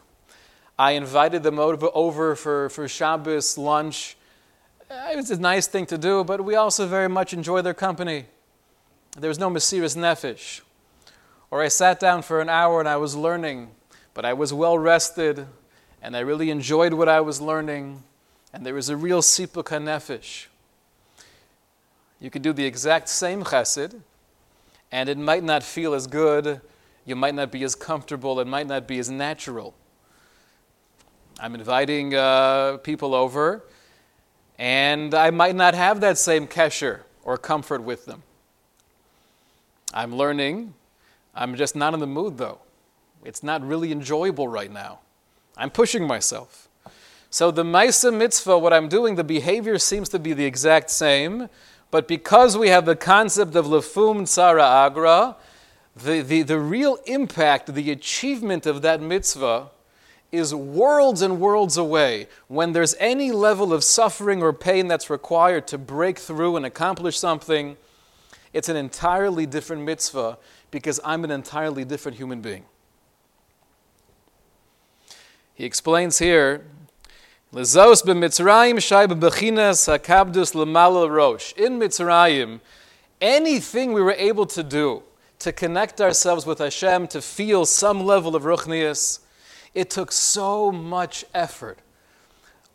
I 0.78 0.92
invited 0.92 1.44
them 1.44 1.60
over, 1.60 2.36
for, 2.36 2.68
for 2.70 2.90
Shabbos 2.90 3.58
lunch. 3.58 4.18
It 4.90 5.16
was 5.16 5.32
a 5.32 5.40
nice 5.40 5.68
thing 5.68 5.86
to 5.88 5.98
do, 5.98 6.24
but 6.24 6.44
we 6.44 6.56
also 6.56 6.88
very 6.88 7.10
much 7.10 7.34
enjoy 7.34 7.62
their 7.62 7.74
company. 7.74 8.26
There 9.18 9.28
was 9.28 9.40
no 9.40 9.50
Mesiris 9.50 9.96
Nefesh. 9.96 10.62
Or 11.52 11.62
I 11.62 11.68
sat 11.68 12.00
down 12.00 12.24
for 12.24 12.42
an 12.42 12.50
hour 12.50 12.80
and 12.80 12.90
I 12.90 12.98
was 12.98 13.16
learning, 13.16 13.72
but 14.14 14.26
I 14.26 14.34
was 14.34 14.54
well 14.54 14.78
rested 14.78 15.46
and 16.02 16.18
I 16.18 16.20
really 16.22 16.50
enjoyed 16.50 16.94
what 16.94 17.08
I 17.08 17.22
was 17.22 17.40
learning 17.40 18.04
and 18.54 18.64
there 18.64 18.76
was 18.76 18.90
a 18.90 18.96
real 18.96 19.22
sipuk 19.22 19.66
nefesh. 19.66 20.46
You 22.20 22.30
could 22.30 22.44
do 22.44 22.54
the 22.54 22.66
exact 22.66 23.10
same 23.10 23.44
chesed, 23.44 24.00
and 24.92 25.10
it 25.10 25.18
might 25.18 25.44
not 25.44 25.64
feel 25.64 25.94
as 25.96 26.06
good, 26.06 26.62
you 27.04 27.16
might 27.16 27.34
not 27.34 27.52
be 27.52 27.64
as 27.64 27.74
comfortable, 27.74 28.40
it 28.40 28.48
might 28.48 28.68
not 28.68 28.88
be 28.88 29.00
as 29.00 29.10
natural. 29.10 29.74
I'm 31.40 31.56
inviting 31.56 32.14
uh, 32.14 32.78
people 32.78 33.16
over, 33.16 33.64
and 34.58 35.14
I 35.14 35.32
might 35.32 35.56
not 35.56 35.74
have 35.74 36.02
that 36.02 36.18
same 36.18 36.48
kesher 36.48 37.02
or 37.24 37.38
comfort 37.38 37.84
with 37.84 38.06
them. 38.06 38.24
I'm 39.94 40.16
learning. 40.16 40.74
I'm 41.36 41.56
just 41.56 41.76
not 41.76 41.94
in 41.94 42.00
the 42.00 42.08
mood, 42.08 42.38
though. 42.38 42.60
It's 43.24 43.44
not 43.44 43.66
really 43.66 43.92
enjoyable 43.92 44.48
right 44.48 44.72
now. 44.72 45.00
I'm 45.58 45.70
pushing 45.70 46.06
myself. 46.06 46.68
So 47.30 47.50
the 47.52 47.64
Maisa 47.64 48.16
mitzvah, 48.16 48.58
what 48.60 48.74
I'm 48.74 48.90
doing, 48.90 49.16
the 49.16 49.24
behavior 49.24 49.80
seems 49.80 50.10
to 50.10 50.20
be 50.20 50.34
the 50.34 50.46
exact 50.46 50.90
same, 50.90 51.50
but 51.90 52.08
because 52.08 52.58
we 52.58 52.70
have 52.70 52.86
the 52.86 52.96
concept 52.96 53.56
of 53.56 53.66
lefum 53.66 54.24
tzara 54.24 54.64
agra, 54.86 55.36
the, 55.96 56.22
the, 56.22 56.42
the 56.42 56.60
real 56.60 56.98
impact, 57.06 57.74
the 57.74 57.92
achievement 57.92 58.66
of 58.66 58.82
that 58.82 59.02
mitzvah 59.02 59.70
is 60.34 60.54
worlds 60.54 61.22
and 61.22 61.40
worlds 61.40 61.78
away. 61.78 62.28
When 62.48 62.74
there's 62.74 62.96
any 63.00 63.32
level 63.32 63.72
of 63.72 63.84
suffering 63.84 64.42
or 64.42 64.52
pain 64.52 64.88
that's 64.88 65.08
required 65.10 65.68
to 65.68 65.78
break 65.78 66.18
through 66.18 66.58
and 66.58 66.66
accomplish 66.66 67.20
something, 67.20 67.78
it's 68.52 68.68
an 68.68 68.76
entirely 68.76 69.46
different 69.46 69.84
mitzvah 69.84 70.40
because 70.72 71.00
I'm 71.06 71.24
an 71.24 71.30
entirely 71.30 71.86
different 71.86 72.18
human 72.18 72.42
being. 72.42 72.66
He 75.54 75.66
explains 75.66 76.18
here. 76.18 76.66
In 77.52 77.60
Mitzrayim, 81.80 82.60
anything 83.22 83.94
we 83.94 84.02
were 84.02 84.14
able 84.14 84.48
to 84.48 84.64
do 84.64 85.04
to 85.38 85.52
connect 85.52 86.02
ourselves 86.02 86.48
with 86.48 86.58
Hashem, 86.58 87.08
to 87.10 87.22
feel 87.22 87.68
some 87.68 88.04
level 88.04 88.36
of 88.36 88.44
ruchnias, 88.44 89.20
it 89.74 89.90
took 89.90 90.12
so 90.12 90.72
much 90.72 91.26
effort. 91.34 91.80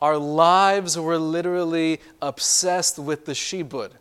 Our 0.01 0.17
lives 0.17 0.99
were 0.99 1.19
literally 1.19 2.01
obsessed 2.23 2.99
with 2.99 3.27
the 3.27 3.33
shibud. 3.33 3.93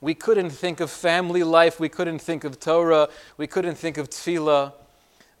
We 0.00 0.14
couldn't 0.14 0.50
think 0.50 0.80
of 0.80 0.90
family 0.90 1.42
life, 1.42 1.80
we 1.80 1.88
couldn't 1.88 2.18
think 2.18 2.44
of 2.44 2.60
Torah, 2.60 3.08
we 3.36 3.46
couldn't 3.46 3.76
think 3.76 3.96
of 3.96 4.10
tefillah. 4.10 4.72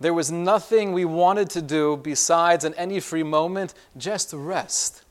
There 0.00 0.14
was 0.14 0.30
nothing 0.30 0.92
we 0.92 1.04
wanted 1.04 1.50
to 1.50 1.62
do 1.62 1.96
besides, 1.96 2.64
in 2.64 2.74
any 2.74 3.00
free 3.00 3.22
moment, 3.22 3.74
just 3.96 4.32
rest. 4.32 5.02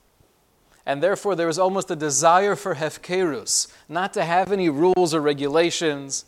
And 0.85 1.01
therefore, 1.01 1.35
there 1.35 1.47
was 1.47 1.59
almost 1.59 1.91
a 1.91 1.95
desire 1.95 2.55
for 2.55 2.75
hefkerus, 2.75 3.67
not 3.87 4.13
to 4.13 4.25
have 4.25 4.51
any 4.51 4.69
rules 4.69 5.13
or 5.13 5.21
regulations. 5.21 6.25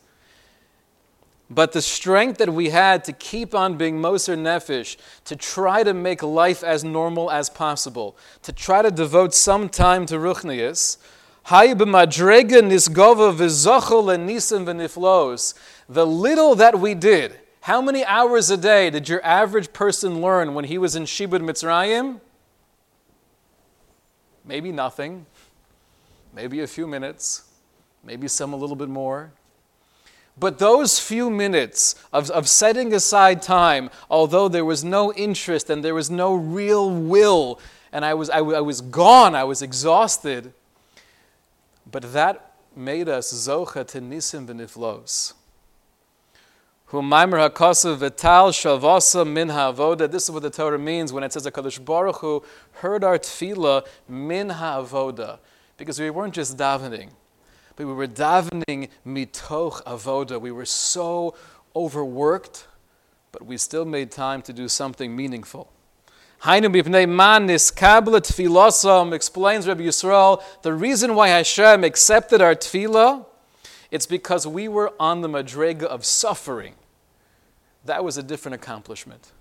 But 1.49 1.73
the 1.73 1.81
strength 1.81 2.39
that 2.39 2.53
we 2.53 2.69
had 2.69 3.03
to 3.03 3.13
keep 3.13 3.53
on 3.53 3.77
being 3.77 4.01
Moser 4.01 4.35
Nefesh, 4.35 4.97
to 5.25 5.35
try 5.35 5.83
to 5.83 5.93
make 5.93 6.23
life 6.23 6.63
as 6.63 6.83
normal 6.83 7.29
as 7.29 7.49
possible, 7.49 8.17
to 8.41 8.51
try 8.51 8.81
to 8.81 8.89
devote 8.89 9.33
some 9.33 9.69
time 9.69 10.07
to 10.07 10.15
Ruchnias, 10.15 10.97
The 15.87 16.05
little 16.07 16.55
that 16.55 16.79
we 16.79 16.95
did, 16.95 17.39
how 17.61 17.81
many 17.81 18.03
hours 18.05 18.49
a 18.49 18.57
day 18.57 18.89
did 18.89 19.07
your 19.07 19.23
average 19.23 19.71
person 19.71 20.21
learn 20.21 20.55
when 20.55 20.65
he 20.65 20.79
was 20.79 20.95
in 20.95 21.03
Shibud 21.03 21.41
Mitzrayim? 21.41 22.19
Maybe 24.43 24.71
nothing, 24.71 25.27
maybe 26.33 26.61
a 26.61 26.67
few 26.67 26.87
minutes, 26.87 27.43
maybe 28.03 28.27
some 28.27 28.53
a 28.53 28.55
little 28.55 28.75
bit 28.75 28.89
more. 28.89 29.31
But 30.37 30.59
those 30.59 30.99
few 30.99 31.29
minutes 31.29 31.95
of, 32.11 32.29
of 32.31 32.49
setting 32.49 32.93
aside 32.93 33.41
time, 33.41 33.89
although 34.09 34.49
there 34.49 34.65
was 34.65 34.83
no 34.83 35.13
interest 35.13 35.69
and 35.69 35.83
there 35.83 35.95
was 35.95 36.11
no 36.11 36.35
real 36.35 36.91
will, 36.91 37.59
and 37.93 38.03
I 38.03 38.13
was, 38.13 38.29
I, 38.29 38.41
was 38.41 38.81
gone, 38.81 39.33
I 39.33 39.45
was 39.45 39.61
exhausted, 39.61 40.51
but 41.89 42.11
that 42.11 42.51
made 42.75 43.07
us 43.07 43.31
zocha 43.31 43.87
to 43.87 44.01
nisim 44.01 44.47
v'niflos. 44.47 45.33
Humaimer 46.91 47.49
hakasav 47.49 47.97
v'tal 47.97 48.51
shavasa 48.51 49.25
min 49.25 49.47
ha'avoda. 49.47 50.11
This 50.11 50.23
is 50.25 50.31
what 50.31 50.43
the 50.43 50.49
Torah 50.49 50.77
means 50.77 51.13
when 51.13 51.23
it 51.23 51.31
says 51.31 51.45
HaKadosh 51.45 51.83
Baruch 51.83 52.17
Hu 52.17 52.43
heard 52.73 53.05
our 53.05 53.17
tefillah 53.17 53.87
min 54.09 54.49
ha'avoda. 54.49 55.39
Because 55.77 55.99
we 55.99 56.09
weren't 56.09 56.33
just 56.33 56.57
davening 56.57 57.11
but 57.75 57.85
we 57.85 57.93
were 57.93 58.07
davening 58.07 58.89
mitoch 59.05 59.83
avoda. 59.83 60.39
We 60.39 60.51
were 60.51 60.65
so 60.65 61.35
overworked, 61.75 62.67
but 63.31 63.45
we 63.45 63.57
still 63.57 63.85
made 63.85 64.11
time 64.11 64.41
to 64.43 64.53
do 64.53 64.67
something 64.67 65.15
meaningful. 65.15 65.71
Hainu 66.43 66.73
mipnei 66.73 67.09
man 67.09 67.47
niskabla 67.47 68.21
tefilosam 68.21 69.13
explains 69.13 69.67
Rabbi 69.67 69.83
Yisrael 69.83 70.43
the 70.61 70.73
reason 70.73 71.15
why 71.15 71.29
Hashem 71.29 71.83
accepted 71.83 72.41
our 72.41 72.55
tefillah, 72.55 73.25
it's 73.91 74.05
because 74.05 74.45
we 74.45 74.67
were 74.67 74.93
on 74.99 75.21
the 75.21 75.27
madrega 75.27 75.83
of 75.83 76.05
suffering. 76.05 76.75
That 77.85 78.03
was 78.03 78.17
a 78.17 78.23
different 78.23 78.55
accomplishment. 78.55 79.31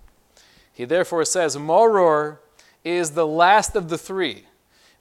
He 0.73 0.85
therefore 0.85 1.25
says 1.25 1.57
Moror 1.57 2.41
is 2.83 3.11
the 3.11 3.25
last 3.25 3.75
of 3.75 3.89
the 3.89 3.97
three 3.97 4.45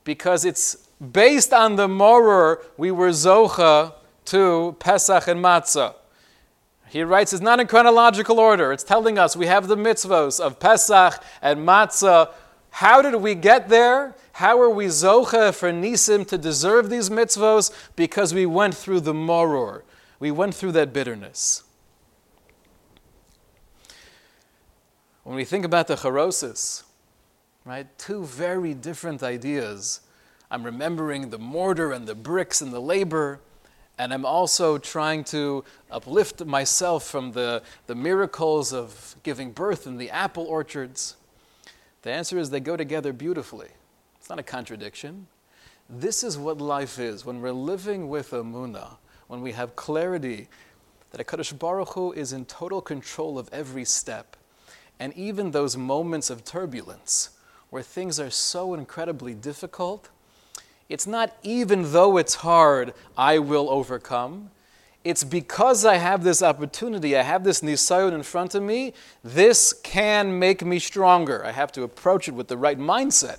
because 0.04 0.44
it's 0.44 0.83
based 1.12 1.52
on 1.52 1.76
the 1.76 1.88
Moror, 1.88 2.62
we 2.76 2.90
were 2.90 3.10
Zocha 3.10 3.94
to 4.26 4.76
Pesach 4.78 5.28
and 5.28 5.44
Matzah. 5.44 5.94
He 6.88 7.02
writes, 7.02 7.32
it's 7.32 7.42
not 7.42 7.58
in 7.60 7.66
chronological 7.66 8.38
order. 8.38 8.72
It's 8.72 8.84
telling 8.84 9.18
us 9.18 9.36
we 9.36 9.46
have 9.46 9.66
the 9.66 9.76
mitzvos 9.76 10.38
of 10.38 10.60
Pesach 10.60 11.22
and 11.42 11.66
Matzah. 11.66 12.30
How 12.70 13.02
did 13.02 13.16
we 13.16 13.34
get 13.34 13.68
there? 13.68 14.14
How 14.32 14.60
are 14.60 14.70
we 14.70 14.86
Zocha 14.86 15.54
for 15.54 15.72
Nisim 15.72 16.26
to 16.28 16.38
deserve 16.38 16.90
these 16.90 17.10
mitzvos? 17.10 17.72
Because 17.96 18.32
we 18.32 18.46
went 18.46 18.74
through 18.74 19.00
the 19.00 19.14
Moror. 19.14 19.84
We 20.20 20.30
went 20.30 20.54
through 20.54 20.72
that 20.72 20.92
bitterness. 20.92 21.64
When 25.24 25.36
we 25.36 25.44
think 25.44 25.64
about 25.64 25.86
the 25.86 25.96
Charosis, 25.96 26.82
right, 27.64 27.86
two 27.98 28.24
very 28.24 28.74
different 28.74 29.22
ideas 29.22 30.00
I'm 30.50 30.64
remembering 30.64 31.30
the 31.30 31.38
mortar 31.38 31.92
and 31.92 32.06
the 32.06 32.14
bricks 32.14 32.60
and 32.60 32.72
the 32.72 32.80
labor. 32.80 33.40
And 33.96 34.12
I'm 34.12 34.26
also 34.26 34.78
trying 34.78 35.24
to 35.24 35.64
uplift 35.90 36.44
myself 36.44 37.04
from 37.04 37.32
the, 37.32 37.62
the 37.86 37.94
miracles 37.94 38.72
of 38.72 39.16
giving 39.22 39.52
birth 39.52 39.86
in 39.86 39.98
the 39.98 40.10
apple 40.10 40.44
orchards. 40.44 41.16
The 42.02 42.10
answer 42.10 42.38
is 42.38 42.50
they 42.50 42.60
go 42.60 42.76
together 42.76 43.12
beautifully. 43.12 43.68
It's 44.18 44.28
not 44.28 44.38
a 44.38 44.42
contradiction. 44.42 45.28
This 45.88 46.24
is 46.24 46.36
what 46.36 46.60
life 46.60 46.98
is 46.98 47.24
when 47.24 47.40
we're 47.40 47.52
living 47.52 48.08
with 48.08 48.30
Amunah, 48.30 48.96
when 49.28 49.42
we 49.42 49.52
have 49.52 49.76
clarity 49.76 50.48
that 51.10 51.24
HaKadosh 51.24 51.58
Baruch 51.58 51.90
Hu 51.90 52.12
is 52.12 52.32
in 52.32 52.44
total 52.46 52.80
control 52.80 53.38
of 53.38 53.48
every 53.52 53.84
step. 53.84 54.36
And 54.98 55.12
even 55.14 55.50
those 55.50 55.76
moments 55.76 56.30
of 56.30 56.44
turbulence 56.44 57.30
where 57.70 57.82
things 57.82 58.18
are 58.18 58.30
so 58.30 58.74
incredibly 58.74 59.34
difficult, 59.34 60.08
it's 60.88 61.06
not 61.06 61.36
even 61.42 61.92
though 61.92 62.16
it's 62.16 62.36
hard, 62.36 62.94
I 63.16 63.38
will 63.38 63.70
overcome. 63.70 64.50
It's 65.04 65.24
because 65.24 65.84
I 65.84 65.96
have 65.96 66.24
this 66.24 66.42
opportunity, 66.42 67.16
I 67.16 67.22
have 67.22 67.44
this 67.44 67.60
nisayon 67.60 68.12
in 68.12 68.22
front 68.22 68.54
of 68.54 68.62
me, 68.62 68.94
this 69.22 69.72
can 69.82 70.38
make 70.38 70.64
me 70.64 70.78
stronger. 70.78 71.44
I 71.44 71.52
have 71.52 71.72
to 71.72 71.82
approach 71.82 72.26
it 72.26 72.32
with 72.32 72.48
the 72.48 72.56
right 72.56 72.78
mindset. 72.78 73.38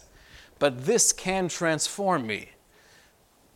But 0.59 0.85
this 0.85 1.11
can 1.11 1.47
transform 1.47 2.27
me. 2.27 2.49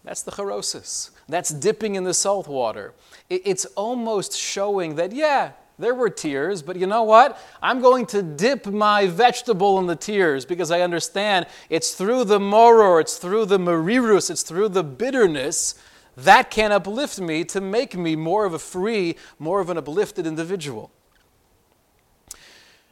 That's 0.03 0.23
the 0.23 0.31
charosis. 0.31 1.11
That's 1.27 1.49
dipping 1.49 1.95
in 1.95 2.03
the 2.03 2.13
salt 2.13 2.47
water. 2.47 2.93
It's 3.29 3.65
almost 3.65 4.35
showing 4.37 4.95
that, 4.95 5.11
yeah, 5.11 5.51
there 5.79 5.95
were 5.95 6.09
tears, 6.09 6.61
but 6.61 6.75
you 6.75 6.85
know 6.85 7.03
what? 7.03 7.41
I'm 7.61 7.79
going 7.81 8.05
to 8.07 8.21
dip 8.21 8.67
my 8.67 9.07
vegetable 9.07 9.79
in 9.79 9.87
the 9.87 9.95
tears 9.95 10.45
because 10.45 10.71
I 10.71 10.81
understand 10.81 11.47
it's 11.69 11.95
through 11.95 12.25
the 12.25 12.39
moror, 12.39 12.99
it's 12.99 13.17
through 13.17 13.45
the 13.45 13.57
marirus, 13.57 14.29
it's 14.29 14.43
through 14.43 14.69
the 14.69 14.83
bitterness 14.83 15.75
that 16.17 16.51
can 16.51 16.73
uplift 16.73 17.19
me 17.21 17.45
to 17.45 17.61
make 17.61 17.95
me 17.95 18.15
more 18.17 18.45
of 18.45 18.53
a 18.53 18.59
free, 18.59 19.15
more 19.39 19.61
of 19.61 19.69
an 19.69 19.77
uplifted 19.77 20.27
individual. 20.27 20.91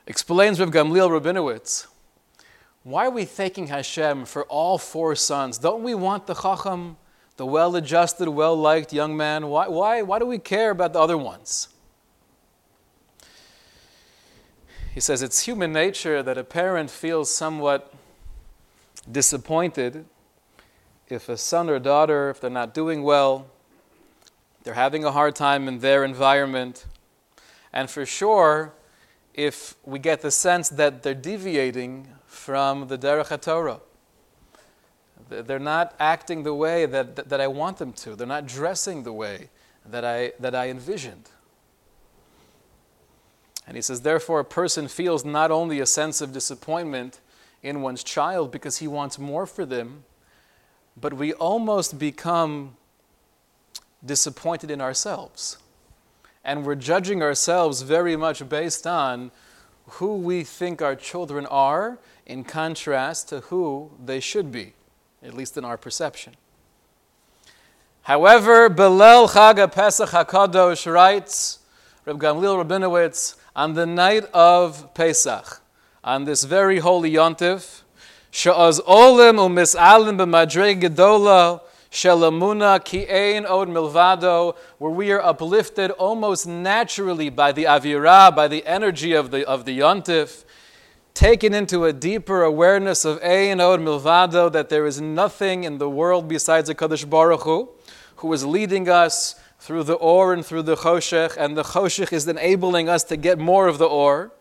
Explains 0.06 0.60
Rav 0.62 0.71
Gamliel 0.71 1.10
Rabinowitz. 1.10 1.88
Why 2.84 3.08
are 3.08 3.12
we 3.12 3.26
thanking 3.26 3.67
Hashem 3.67 4.23
for 4.23 4.45
all 4.45 4.78
four 4.78 5.13
sons? 5.13 5.58
Don't 5.58 5.84
we 5.84 5.93
want 5.93 6.26
the 6.26 6.36
Chacham, 6.36 6.95
the 7.36 7.45
well 7.45 7.76
adjusted, 7.76 8.30
well 8.30 8.56
liked 8.56 8.93
young 8.93 9.17
man? 9.17 9.47
Why, 9.47 9.67
why, 9.67 10.02
why 10.04 10.19
do 10.19 10.26
we 10.26 10.39
care 10.39 10.71
about 10.71 10.93
the 10.93 11.02
other 11.02 11.17
ones? 11.17 11.67
He 14.97 15.01
says 15.01 15.21
it's 15.21 15.41
human 15.41 15.73
nature 15.73 16.23
that 16.23 16.39
a 16.39 16.43
parent 16.43 16.89
feels 16.89 17.29
somewhat 17.29 17.93
disappointed 19.12 20.05
if 21.07 21.29
a 21.29 21.38
son 21.38 21.69
or 21.69 21.77
daughter, 21.77 22.31
if 22.31 22.41
they're 22.41 22.49
not 22.49 22.73
doing 22.73 23.03
well, 23.03 23.45
they're 24.63 24.73
having 24.73 25.05
a 25.05 25.12
hard 25.12 25.36
time 25.36 25.67
in 25.67 25.81
their 25.81 26.03
environment. 26.03 26.88
And 27.71 27.91
for 27.91 28.07
sure, 28.07 28.73
if 29.36 29.75
we 29.86 29.99
get 29.99 30.21
the 30.21 30.31
sense 30.31 30.67
that 30.69 31.03
they're 31.03 31.13
deviating 31.13 32.07
from 32.25 32.88
the 32.88 32.97
Derech 32.97 33.27
HaTorah. 33.27 33.81
They're 35.29 35.60
not 35.60 35.93
acting 35.99 36.41
the 36.41 36.55
way 36.55 36.88
that, 36.88 37.15
that, 37.17 37.29
that 37.29 37.39
I 37.39 37.45
want 37.45 37.77
them 37.77 37.93
to. 37.93 38.15
They're 38.15 38.25
not 38.25 38.47
dressing 38.47 39.03
the 39.03 39.13
way 39.13 39.51
that 39.86 40.03
I, 40.03 40.31
that 40.39 40.55
I 40.55 40.71
envisioned. 40.71 41.29
And 43.67 43.75
he 43.75 43.82
says, 43.82 44.01
therefore, 44.01 44.39
a 44.39 44.45
person 44.45 44.88
feels 44.88 45.25
not 45.25 45.51
only 45.51 45.82
a 45.82 45.86
sense 45.86 46.21
of 46.21 46.32
disappointment 46.32 47.19
in 47.62 47.82
one's 47.82 48.03
child 48.03 48.49
because 48.49 48.77
he 48.77 48.88
wants 48.88 49.19
more 49.19 49.45
for 49.45 49.65
them, 49.65 50.06
but 50.99 51.13
we 51.13 51.34
almost 51.34 51.99
become 51.99 52.77
disappointed 54.03 54.71
in 54.71 54.80
ourselves. 54.80 55.58
And 56.45 56.65
we're 56.65 56.75
judging 56.75 57.21
ourselves 57.21 57.82
very 57.82 58.15
much 58.15 58.47
based 58.47 58.88
on 58.88 59.32
who 59.88 60.15
we 60.15 60.43
think 60.43 60.82
our 60.82 60.95
children 60.95 61.45
are 61.47 61.97
in 62.25 62.45
contrast 62.45 63.27
to 63.30 63.41
who 63.41 63.91
they 64.03 64.21
should 64.21 64.51
be, 64.51 64.73
at 65.21 65.34
least 65.34 65.58
in 65.58 65.65
our 65.65 65.77
perception. 65.77 66.36
However, 68.03 68.69
Belel 68.69 69.30
Chag 69.30 69.71
Pesach 69.73 70.10
HaKadosh 70.10 70.89
writes, 70.89 71.60
Reb 72.06 72.19
Gamliel 72.19 72.63
Rabinowitz, 72.63 73.36
on 73.57 73.73
the 73.73 73.87
night 73.87 74.23
of 74.35 74.93
Pesach, 74.93 75.61
on 76.03 76.25
this 76.25 76.43
very 76.43 76.77
holy 76.77 77.11
yontif, 77.11 77.81
Sha'az 78.31 78.79
Olim 78.85 79.37
u'mis'alim 79.37 80.15
b'madrei 80.15 80.79
gedola 80.79 81.61
shelamuna 81.89 82.75
od 83.49 83.67
milvado, 83.69 84.55
where 84.77 84.91
we 84.91 85.11
are 85.11 85.21
uplifted 85.23 85.89
almost 85.91 86.45
naturally 86.45 87.31
by 87.31 87.51
the 87.51 87.63
avira, 87.63 88.33
by 88.33 88.47
the 88.47 88.63
energy 88.67 89.13
of 89.13 89.31
the, 89.31 89.43
of 89.47 89.65
the 89.65 89.79
yontif, 89.79 90.45
taken 91.15 91.55
into 91.55 91.83
a 91.83 91.91
deeper 91.91 92.43
awareness 92.43 93.05
of 93.05 93.19
ein 93.23 93.59
od 93.59 93.79
milvado, 93.79 94.51
that 94.51 94.69
there 94.69 94.85
is 94.85 95.01
nothing 95.01 95.63
in 95.63 95.79
the 95.79 95.89
world 95.89 96.27
besides 96.27 96.69
a 96.69 96.75
Kadosh 96.75 97.09
Baruch 97.09 97.41
Hu, 97.41 97.69
who 98.17 98.31
is 98.33 98.45
leading 98.45 98.87
us 98.87 99.33
through 99.59 99.83
the 99.83 99.95
or 99.95 100.33
and 100.33 100.45
through 100.45 100.63
the 100.63 100.75
choshech, 100.75 101.35
and 101.37 101.57
the 101.57 101.63
choshech 101.63 102.13
is 102.13 102.27
enabling 102.27 102.89
us 102.89 103.03
to 103.05 103.17
get 103.17 103.39
more 103.39 103.67
of 103.67 103.77
the 103.77 103.85
or. 103.85 104.31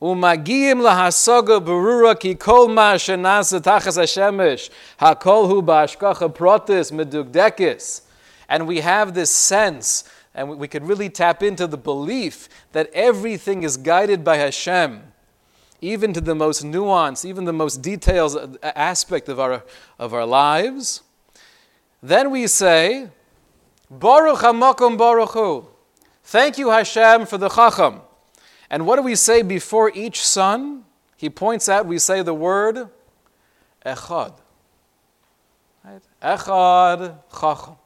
Umagiyim 0.00 0.80
lahasoga 0.80 1.62
berura 1.64 2.18
ki 2.18 2.34
kol 2.34 2.68
ma 2.68 2.94
shenasa 2.94 3.60
tachas 3.60 3.98
hashemesh 3.98 4.70
hakol 5.00 5.48
hu 5.48 5.62
ba'ashkacha 5.62 6.34
protis 6.34 6.90
medugdekis. 6.90 8.02
And 8.48 8.66
we 8.66 8.80
have 8.80 9.14
this 9.14 9.30
sense, 9.30 10.04
and 10.34 10.58
we 10.58 10.68
could 10.68 10.84
really 10.84 11.08
tap 11.08 11.42
into 11.42 11.66
the 11.66 11.76
belief 11.76 12.48
that 12.72 12.90
everything 12.92 13.62
is 13.62 13.76
guided 13.76 14.24
by 14.24 14.38
Hashem, 14.38 15.02
even 15.80 16.12
to 16.12 16.20
the 16.20 16.34
most 16.34 16.64
nuanced, 16.64 17.24
even 17.24 17.44
the 17.44 17.52
most 17.52 17.82
detailed 17.82 18.58
aspect 18.62 19.28
of 19.28 19.38
our, 19.38 19.62
of 19.98 20.12
our 20.12 20.26
lives 20.26 21.02
Then 22.02 22.30
we 22.30 22.46
say, 22.46 23.08
Baruch 23.90 24.38
HaMakom 24.38 24.96
Baruch 24.96 25.30
Hu. 25.30 25.66
Thank 26.22 26.58
you, 26.58 26.70
Hashem, 26.70 27.26
for 27.26 27.38
the 27.38 27.48
Chacham. 27.48 28.02
And 28.70 28.86
what 28.86 28.96
do 28.96 29.02
we 29.02 29.16
say 29.16 29.42
before 29.42 29.90
each 29.94 30.24
son? 30.24 30.84
He 31.16 31.28
points 31.28 31.68
out, 31.68 31.86
we 31.86 31.98
say 31.98 32.22
the 32.22 32.32
word 32.32 32.88
Echad. 33.84 34.34
Right? 35.84 36.00
Echad 36.22 37.16
Chacham. 37.32 37.76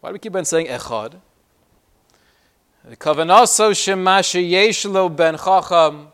Why 0.00 0.10
do 0.10 0.12
we 0.14 0.18
keep 0.18 0.34
on 0.34 0.46
saying 0.46 0.66
Echad? 0.66 1.20
Kavanaso 2.92 3.70
Shemashi 3.72 4.50
Yeshlo 4.50 5.14
Ben 5.14 5.36
Chacham. 5.36 6.08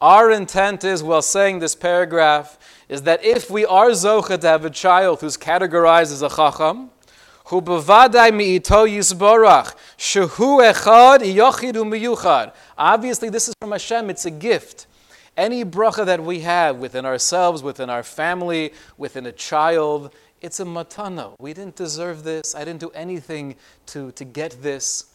Our 0.00 0.30
intent 0.30 0.84
is, 0.84 1.02
while 1.02 1.22
saying 1.22 1.60
this 1.60 1.74
paragraph, 1.74 2.58
is 2.88 3.02
that 3.02 3.24
if 3.24 3.50
we 3.50 3.64
are 3.64 3.88
zocha 3.90 4.38
to 4.38 4.46
have 4.46 4.64
a 4.66 4.70
child 4.70 5.20
who's 5.22 5.38
categorized 5.38 6.12
as 6.12 6.20
a 6.20 6.28
chacham, 6.28 6.90
who 7.46 7.62
bevadai 7.62 8.32
mi'ito 8.32 8.86
yisborach, 8.86 9.74
shehu 9.96 10.60
echad 10.72 11.20
yochidu 11.20 11.84
miyuchad. 11.84 12.52
Obviously, 12.76 13.28
this 13.28 13.48
is 13.48 13.54
from 13.60 13.72
Hashem, 13.72 14.10
it's 14.10 14.26
a 14.26 14.30
gift. 14.30 14.86
Any 15.36 15.64
bracha 15.64 16.04
that 16.06 16.22
we 16.22 16.40
have 16.40 16.78
within 16.78 17.04
ourselves, 17.04 17.62
within 17.62 17.90
our 17.90 18.02
family, 18.02 18.72
within 18.96 19.26
a 19.26 19.32
child, 19.32 20.12
it's 20.40 20.60
a 20.60 20.64
matana. 20.64 21.34
We 21.38 21.52
didn't 21.52 21.76
deserve 21.76 22.24
this. 22.24 22.54
I 22.54 22.64
didn't 22.64 22.80
do 22.80 22.90
anything 22.90 23.56
to, 23.86 24.12
to 24.12 24.24
get 24.24 24.62
this. 24.62 25.12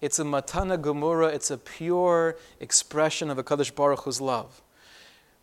It's 0.00 0.18
a 0.18 0.24
matana 0.24 0.78
gemura. 0.78 1.32
It's 1.32 1.50
a 1.50 1.58
pure 1.58 2.36
expression 2.58 3.30
of 3.30 3.38
a 3.38 3.44
Kadosh 3.44 3.74
Baruch 3.74 4.00
Hu's 4.04 4.20
love. 4.20 4.62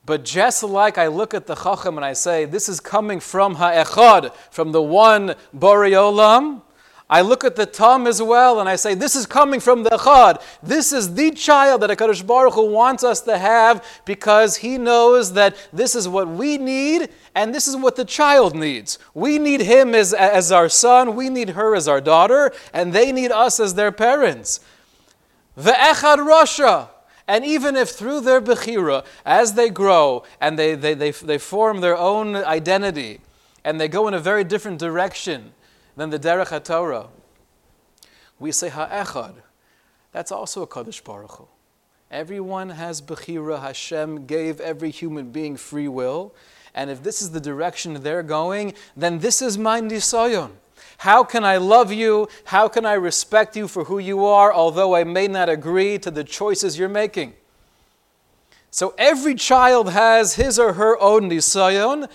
But 0.08 0.24
just 0.24 0.64
like 0.64 0.98
I 0.98 1.08
look 1.08 1.34
at 1.34 1.48
the 1.48 1.54
Chacham 1.54 1.98
and 1.98 2.06
I 2.06 2.14
say, 2.14 2.46
this 2.46 2.70
is 2.70 2.80
coming 2.80 3.20
from 3.20 3.56
Ha'echad, 3.56 4.34
from 4.50 4.72
the 4.72 4.82
one 4.82 5.36
Boriolam, 5.56 6.62
I 7.10 7.22
look 7.22 7.44
at 7.44 7.58
the 7.58 7.66
Tam 7.66 8.08
as 8.08 8.22
well 8.22 8.62
and 8.62 8.70
I 8.70 8.78
say, 8.78 8.94
this 8.94 9.18
is 9.18 9.26
coming 9.26 9.60
from 9.60 9.84
the 9.84 9.90
Echad. 9.92 10.42
This 10.64 10.94
is 10.94 11.14
the 11.14 11.32
child 11.32 11.82
that 11.82 11.90
HaKadosh 11.90 12.26
Baruch 12.26 12.54
Hu 12.54 12.70
wants 12.70 13.04
us 13.04 13.20
to 13.22 13.38
have 13.38 13.86
because 14.06 14.58
he 14.58 14.78
knows 14.78 15.34
that 15.34 15.56
this 15.74 15.94
is 15.94 16.08
what 16.08 16.30
we 16.30 16.58
need 16.58 17.10
and 17.36 17.54
this 17.54 17.68
is 17.68 17.76
what 17.76 17.98
the 17.98 18.06
child 18.06 18.56
needs. 18.56 19.00
We 19.14 19.40
need 19.40 19.62
him 19.62 19.94
as, 19.94 20.14
as 20.14 20.54
our 20.54 20.70
son, 20.70 21.18
we 21.18 21.30
need 21.30 21.50
her 21.50 21.76
as 21.76 21.88
our 21.90 22.02
daughter, 22.02 22.54
and 22.74 22.94
they 22.94 23.12
need 23.12 23.32
us 23.32 23.60
as 23.60 23.74
their 23.74 23.92
parents. 23.92 24.62
The 25.56 25.72
Echad 25.72 26.18
Rasha. 26.18 26.90
And 27.28 27.46
even 27.46 27.76
if 27.76 27.90
through 27.90 28.22
their 28.22 28.42
Bechira, 28.42 29.06
as 29.26 29.54
they 29.54 29.70
grow 29.70 30.24
and 30.40 30.58
they, 30.58 30.76
they, 30.76 30.94
they, 30.94 31.12
they 31.12 31.38
form 31.38 31.82
their 31.82 31.98
own 31.98 32.36
identity 32.36 33.20
and 33.66 33.82
they 33.82 33.90
go 33.90 34.08
in 34.08 34.14
a 34.14 34.20
very 34.20 34.46
different 34.46 34.80
direction 34.80 35.52
than 35.98 36.10
the 36.10 36.20
Derech 36.20 36.48
HaTorah, 36.48 37.10
we 38.40 38.52
say 38.52 38.70
Ha'echad. 38.70 39.34
That's 40.14 40.32
also 40.32 40.62
a 40.62 40.68
Kadosh 40.68 41.04
Baruch 41.04 41.32
Hu. 41.32 41.48
Everyone 42.10 42.70
has 42.70 43.02
Bechira. 43.02 43.62
Hashem 43.62 44.26
gave 44.26 44.62
every 44.62 44.92
human 44.92 45.32
being 45.32 45.58
free 45.58 45.90
will. 45.90 46.34
And 46.74 46.90
if 46.90 47.04
this 47.04 47.22
is 47.22 47.32
the 47.32 47.42
direction 47.42 48.02
they're 48.02 48.24
going, 48.24 48.74
then 48.96 49.20
this 49.20 49.42
is 49.42 49.58
my 49.58 49.82
Nisayon. 49.82 50.52
How 50.98 51.24
can 51.24 51.44
I 51.44 51.58
love 51.58 51.92
you? 51.92 52.28
How 52.46 52.68
can 52.68 52.86
I 52.86 52.94
respect 52.94 53.56
you 53.56 53.68
for 53.68 53.84
who 53.86 54.00
you 54.00 54.26
are, 54.26 54.52
although 54.52 54.96
I 54.96 55.04
may 55.04 55.28
not 55.28 55.48
agree 55.48 56.00
to 56.00 56.10
the 56.10 56.24
choices 56.24 56.80
you're 56.80 56.90
making? 56.90 57.34
So 58.72 58.94
every 58.98 59.36
child 59.36 59.92
has 59.92 60.36
his 60.36 60.60
or 60.60 60.74
her 60.74 61.00
own 61.00 61.30
nisayon. 61.30 62.10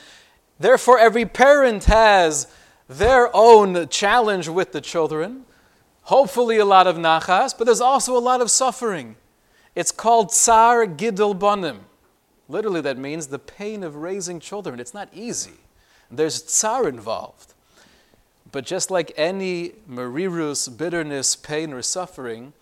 Therefore, 0.58 0.98
every 0.98 1.24
parent 1.24 1.84
has 1.84 2.48
their 2.88 3.34
own 3.34 3.88
challenge 3.88 4.48
with 4.48 4.72
the 4.72 4.80
children. 4.80 5.44
Hopefully, 6.02 6.58
a 6.58 6.64
lot 6.64 6.86
of 6.86 6.96
nachas, 6.96 7.56
but 7.56 7.64
there's 7.64 7.80
also 7.80 8.16
a 8.16 8.20
lot 8.20 8.40
of 8.40 8.50
suffering. 8.50 9.16
It's 9.74 9.92
called 9.92 10.30
tsar 10.30 10.86
gidul 10.86 11.38
banim. 11.38 11.86
Literally, 12.48 12.80
that 12.82 12.98
means 12.98 13.28
the 13.28 13.38
pain 13.38 13.82
of 13.82 13.96
raising 13.96 14.40
children. 14.40 14.80
It's 14.80 14.92
not 14.92 15.08
easy. 15.14 15.54
There's 16.10 16.42
tsar 16.42 16.88
involved. 16.88 17.54
But 18.52 18.66
just 18.66 18.90
like 18.90 19.12
any 19.16 19.72
merirus, 19.90 20.68
bitterness, 20.68 21.34
pain, 21.34 21.72
or 21.72 21.82
suffering, 21.82 22.52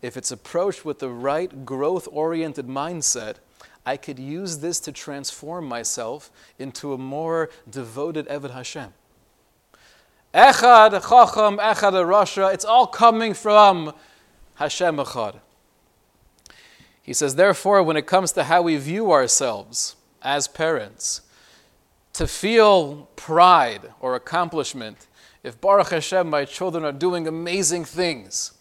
if 0.00 0.16
it's 0.16 0.30
approached 0.30 0.84
with 0.84 0.98
the 0.98 1.10
right 1.10 1.64
growth 1.64 2.08
oriented 2.10 2.66
mindset, 2.66 3.36
I 3.84 3.96
could 3.96 4.18
use 4.18 4.58
this 4.58 4.80
to 4.80 4.92
transform 4.92 5.66
myself 5.66 6.30
into 6.58 6.92
a 6.92 6.98
more 6.98 7.50
devoted 7.70 8.26
Eved 8.28 8.50
Hashem. 8.50 8.94
Echad, 10.34 10.90
Chacham, 10.90 11.58
Echad, 11.58 11.92
Rasha, 11.92 12.52
it's 12.52 12.64
all 12.64 12.86
coming 12.86 13.32
from 13.32 13.94
Hashem 14.56 14.96
Echad. 14.96 15.36
He 17.02 17.12
says, 17.12 17.36
therefore, 17.36 17.82
when 17.82 17.96
it 17.96 18.06
comes 18.06 18.32
to 18.32 18.44
how 18.44 18.62
we 18.62 18.76
view 18.76 19.12
ourselves 19.12 19.96
as 20.22 20.48
parents, 20.48 21.20
to 22.14 22.26
feel 22.26 23.08
pride 23.14 23.92
or 24.00 24.14
accomplishment 24.16 25.06
if 25.46 25.60
Baruch 25.60 25.90
Hashem, 25.90 26.28
my 26.28 26.44
children 26.44 26.84
are 26.84 26.90
doing 26.90 27.28
amazing 27.28 27.84
things. 27.84 28.54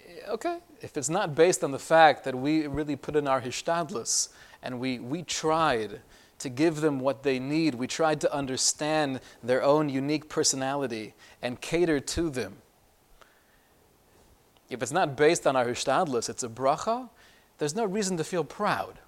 Eh, 0.00 0.30
okay, 0.30 0.60
if 0.80 0.96
it's 0.96 1.10
not 1.10 1.34
based 1.34 1.62
on 1.62 1.72
the 1.72 1.78
fact 1.78 2.24
that 2.24 2.34
we 2.34 2.66
really 2.66 2.96
put 2.96 3.14
in 3.14 3.28
our 3.28 3.42
hishtadlus 3.42 4.30
and 4.62 4.80
we, 4.80 4.98
we 4.98 5.24
tried 5.24 6.00
to 6.38 6.48
give 6.48 6.80
them 6.80 7.00
what 7.00 7.22
they 7.22 7.38
need, 7.38 7.74
we 7.74 7.86
tried 7.86 8.18
to 8.22 8.34
understand 8.34 9.20
their 9.42 9.62
own 9.62 9.90
unique 9.90 10.30
personality 10.30 11.12
and 11.42 11.60
cater 11.60 12.00
to 12.00 12.30
them. 12.30 12.56
If 14.70 14.82
it's 14.82 14.90
not 14.90 15.18
based 15.18 15.46
on 15.46 15.54
our 15.54 15.66
hishtadlus, 15.66 16.30
it's 16.30 16.44
a 16.44 16.48
bracha, 16.48 17.10
there's 17.58 17.76
no 17.76 17.84
reason 17.84 18.16
to 18.16 18.24
feel 18.24 18.42
proud. 18.42 19.00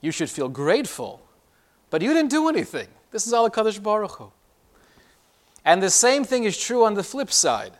You 0.00 0.12
should 0.12 0.30
feel 0.30 0.48
grateful, 0.48 1.20
but 1.90 2.00
you 2.00 2.12
didn't 2.14 2.30
do 2.30 2.48
anything. 2.48 2.86
This 3.10 3.26
is 3.26 3.32
all 3.32 3.44
a 3.44 3.50
Kadosh 3.50 3.82
Baruch 3.82 4.12
Hu. 4.12 4.30
And 5.64 5.82
the 5.82 5.90
same 5.90 6.24
thing 6.24 6.44
is 6.44 6.58
true 6.58 6.84
on 6.84 6.94
the 6.94 7.02
flip 7.02 7.32
side. 7.32 7.72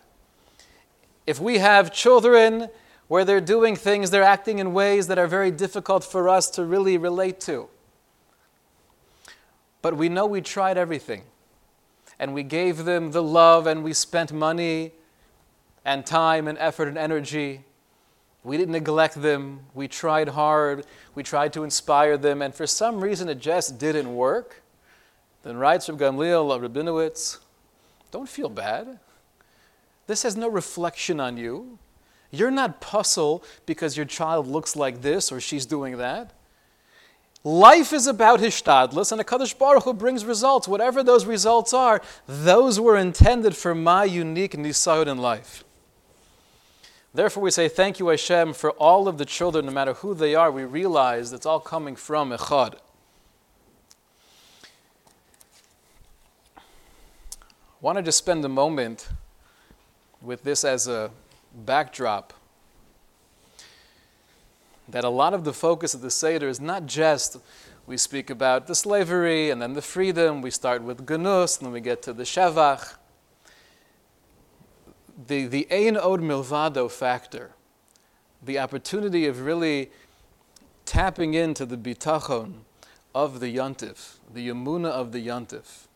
If 1.26 1.40
we 1.40 1.58
have 1.58 1.92
children 1.92 2.68
where 3.08 3.24
they're 3.24 3.40
doing 3.40 3.76
things, 3.76 4.10
they're 4.10 4.22
acting 4.22 4.58
in 4.58 4.72
ways 4.72 5.06
that 5.08 5.18
are 5.18 5.26
very 5.26 5.50
difficult 5.50 6.04
for 6.04 6.28
us 6.28 6.48
to 6.50 6.64
really 6.64 6.96
relate 6.96 7.40
to. 7.40 7.68
But 9.82 9.96
we 9.96 10.08
know 10.08 10.26
we 10.26 10.40
tried 10.40 10.78
everything. 10.78 11.24
And 12.18 12.32
we 12.32 12.42
gave 12.42 12.84
them 12.84 13.10
the 13.10 13.22
love, 13.22 13.66
and 13.66 13.82
we 13.82 13.92
spent 13.92 14.32
money 14.32 14.92
and 15.84 16.06
time 16.06 16.48
and 16.48 16.56
effort 16.58 16.88
and 16.88 16.96
energy. 16.96 17.64
We 18.44 18.56
didn't 18.56 18.72
neglect 18.72 19.20
them. 19.20 19.60
We 19.74 19.88
tried 19.88 20.28
hard. 20.28 20.86
We 21.14 21.22
tried 21.22 21.52
to 21.54 21.64
inspire 21.64 22.16
them. 22.16 22.40
And 22.40 22.54
for 22.54 22.66
some 22.66 23.02
reason, 23.02 23.28
it 23.28 23.40
just 23.40 23.78
didn't 23.78 24.14
work. 24.14 24.62
Then 25.42 25.56
writes 25.56 25.88
Reb 25.88 25.98
Gamliel 25.98 26.60
Rabinowitz, 26.60 27.38
don't 28.14 28.28
feel 28.28 28.48
bad. 28.48 29.00
This 30.06 30.22
has 30.22 30.36
no 30.36 30.46
reflection 30.46 31.18
on 31.18 31.36
you. 31.36 31.80
You're 32.30 32.52
not 32.52 32.80
puzzled 32.80 33.44
because 33.66 33.96
your 33.96 34.06
child 34.06 34.46
looks 34.46 34.76
like 34.76 35.02
this 35.02 35.32
or 35.32 35.40
she's 35.40 35.66
doing 35.66 35.96
that. 35.96 36.32
Life 37.42 37.92
is 37.92 38.06
about 38.06 38.38
hishtadlus, 38.38 39.10
and 39.10 39.20
a 39.20 39.24
Kadosh 39.24 39.58
Baruch 39.58 39.82
Hu 39.82 39.92
brings 39.92 40.24
results. 40.24 40.68
Whatever 40.68 41.02
those 41.02 41.26
results 41.26 41.74
are, 41.74 42.00
those 42.28 42.78
were 42.78 42.96
intended 42.96 43.56
for 43.56 43.74
my 43.74 44.04
unique 44.04 44.52
nisayot 44.52 45.08
in 45.08 45.18
life. 45.18 45.64
Therefore, 47.12 47.42
we 47.42 47.50
say 47.50 47.68
thank 47.68 47.98
you, 47.98 48.08
Hashem, 48.08 48.54
for 48.54 48.70
all 48.70 49.08
of 49.08 49.18
the 49.18 49.24
children, 49.24 49.66
no 49.66 49.72
matter 49.72 49.94
who 49.94 50.14
they 50.14 50.36
are. 50.36 50.52
We 50.52 50.64
realize 50.64 51.32
it's 51.32 51.46
all 51.46 51.60
coming 51.60 51.96
from 51.96 52.30
Echad. 52.30 52.74
Wanted 57.84 58.06
to 58.06 58.12
spend 58.12 58.42
a 58.46 58.48
moment 58.48 59.10
with 60.22 60.42
this 60.42 60.64
as 60.64 60.88
a 60.88 61.10
backdrop 61.66 62.32
that 64.88 65.04
a 65.04 65.08
lot 65.10 65.34
of 65.34 65.44
the 65.44 65.52
focus 65.52 65.92
of 65.92 66.00
the 66.00 66.10
Seder 66.10 66.48
is 66.48 66.58
not 66.58 66.86
just 66.86 67.36
we 67.86 67.98
speak 67.98 68.30
about 68.30 68.68
the 68.68 68.74
slavery 68.74 69.50
and 69.50 69.60
then 69.60 69.74
the 69.74 69.82
freedom, 69.82 70.40
we 70.40 70.50
start 70.50 70.82
with 70.82 71.04
Ganus, 71.04 71.58
and 71.58 71.66
then 71.66 71.72
we 71.74 71.82
get 71.82 72.00
to 72.04 72.14
the 72.14 72.22
Shevach. 72.22 72.94
The, 75.26 75.46
the 75.46 75.68
Ein 75.70 75.98
Od 75.98 76.20
Milvado 76.20 76.90
factor, 76.90 77.50
the 78.42 78.58
opportunity 78.58 79.26
of 79.26 79.42
really 79.42 79.90
tapping 80.86 81.34
into 81.34 81.66
the 81.66 81.76
bitachon 81.76 82.60
of 83.14 83.40
the 83.40 83.54
yontif, 83.54 84.14
the 84.32 84.48
yamuna 84.48 84.88
of 84.88 85.12
the 85.12 85.26
yontif, 85.26 85.86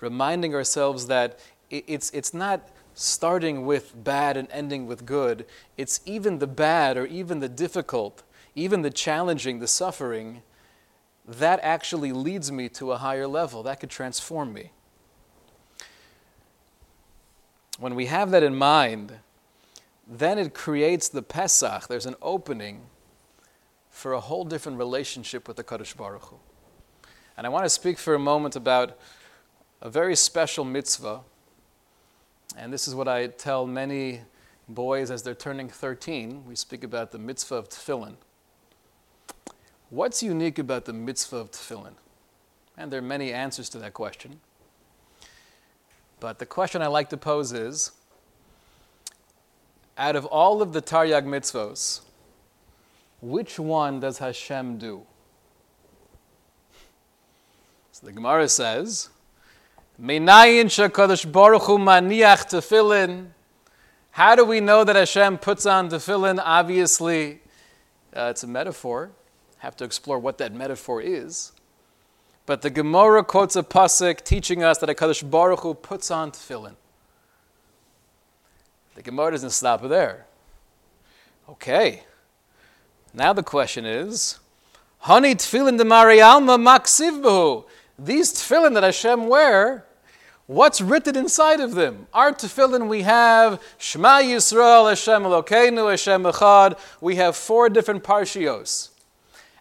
reminding 0.00 0.54
ourselves 0.54 1.06
that 1.06 1.38
it's, 1.70 2.10
it's 2.10 2.34
not 2.34 2.68
starting 2.94 3.64
with 3.64 4.04
bad 4.04 4.36
and 4.36 4.48
ending 4.50 4.86
with 4.86 5.06
good. 5.06 5.46
It's 5.76 6.00
even 6.04 6.38
the 6.38 6.46
bad 6.46 6.96
or 6.96 7.06
even 7.06 7.40
the 7.40 7.48
difficult, 7.48 8.22
even 8.54 8.82
the 8.82 8.90
challenging, 8.90 9.60
the 9.60 9.68
suffering, 9.68 10.42
that 11.26 11.60
actually 11.62 12.12
leads 12.12 12.50
me 12.50 12.68
to 12.70 12.92
a 12.92 12.98
higher 12.98 13.26
level. 13.26 13.62
That 13.62 13.80
could 13.80 13.90
transform 13.90 14.52
me. 14.52 14.72
When 17.78 17.94
we 17.94 18.06
have 18.06 18.30
that 18.32 18.42
in 18.42 18.54
mind, 18.54 19.20
then 20.06 20.38
it 20.38 20.54
creates 20.54 21.08
the 21.08 21.22
Pesach. 21.22 21.88
There's 21.88 22.06
an 22.06 22.16
opening 22.20 22.82
for 23.90 24.12
a 24.12 24.20
whole 24.20 24.44
different 24.44 24.78
relationship 24.78 25.46
with 25.46 25.56
the 25.56 25.64
Kadosh 25.64 25.96
Baruch 25.96 26.24
Hu. 26.24 26.36
And 27.36 27.46
I 27.46 27.50
want 27.50 27.64
to 27.64 27.70
speak 27.70 27.98
for 27.98 28.14
a 28.14 28.18
moment 28.18 28.56
about 28.56 28.98
a 29.80 29.90
very 29.90 30.16
special 30.16 30.64
mitzvah. 30.64 31.20
And 32.56 32.72
this 32.72 32.86
is 32.86 32.94
what 32.94 33.08
I 33.08 33.28
tell 33.28 33.66
many 33.66 34.20
boys 34.68 35.10
as 35.10 35.22
they're 35.22 35.34
turning 35.34 35.68
13. 35.68 36.44
We 36.46 36.54
speak 36.56 36.84
about 36.84 37.12
the 37.12 37.18
mitzvah 37.18 37.54
of 37.56 37.68
tefillin. 37.68 38.14
What's 39.88 40.22
unique 40.22 40.58
about 40.58 40.84
the 40.84 40.92
mitzvah 40.92 41.36
of 41.36 41.50
tefillin? 41.50 41.94
And 42.76 42.92
there 42.92 42.98
are 42.98 43.02
many 43.02 43.32
answers 43.32 43.68
to 43.70 43.78
that 43.78 43.94
question. 43.94 44.40
But 46.20 46.38
the 46.38 46.46
question 46.46 46.82
I 46.82 46.86
like 46.86 47.08
to 47.10 47.16
pose 47.16 47.52
is 47.52 47.92
out 49.96 50.16
of 50.16 50.24
all 50.26 50.62
of 50.62 50.72
the 50.72 50.80
Taryag 50.80 51.24
mitzvos, 51.24 52.00
which 53.20 53.58
one 53.58 54.00
does 54.00 54.18
Hashem 54.18 54.78
do? 54.78 55.02
So 57.92 58.06
the 58.06 58.12
Gemara 58.12 58.48
says, 58.48 59.10
Meinayin 60.00 60.66
shakadosh 60.66 61.30
baruch 61.30 61.62
hu 61.62 61.76
maniach 61.76 62.48
tefillin. 62.48 63.26
How 64.12 64.34
do 64.34 64.44
we 64.44 64.60
know 64.60 64.82
that 64.82 64.96
Hashem 64.96 65.38
puts 65.38 65.66
on 65.66 65.90
tefillin? 65.90 66.40
Obviously, 66.42 67.40
uh, 68.16 68.28
it's 68.30 68.42
a 68.42 68.46
metaphor. 68.46 69.10
Have 69.58 69.76
to 69.76 69.84
explore 69.84 70.18
what 70.18 70.38
that 70.38 70.54
metaphor 70.54 71.02
is. 71.02 71.52
But 72.46 72.62
the 72.62 72.70
Gemara 72.70 73.22
quotes 73.22 73.56
a 73.56 73.62
pasuk 73.62 74.24
teaching 74.24 74.62
us 74.62 74.78
that 74.78 74.88
Hakadosh 74.88 75.28
Baruch 75.28 75.60
Hu 75.60 75.74
puts 75.74 76.10
on 76.10 76.32
tefillin. 76.32 76.76
The 78.94 79.02
Gemara 79.02 79.32
doesn't 79.32 79.50
stop 79.50 79.82
there. 79.82 80.26
Okay. 81.48 82.04
Now 83.12 83.34
the 83.34 83.42
question 83.42 83.84
is, 83.84 84.38
Honey 85.00 85.34
tefillin 85.34 85.76
de 85.76 85.84
Marialma 85.84 86.58
maksiv 86.58 87.66
These 87.98 88.32
tefillin 88.32 88.72
that 88.74 88.82
Hashem 88.82 89.28
wear, 89.28 89.84
what's 90.50 90.80
written 90.80 91.14
inside 91.14 91.60
of 91.60 91.76
them? 91.76 92.08
Our 92.12 92.32
tefillin 92.32 92.88
we 92.88 93.02
have 93.02 93.62
Shema 93.78 94.20
Yisrael 94.20 94.88
Hashem 94.88 95.22
Elokeinu 95.22 95.88
Hashem 95.88 96.24
Echad. 96.24 96.76
We 97.00 97.16
have 97.16 97.36
four 97.36 97.68
different 97.68 98.02
parshios. 98.02 98.88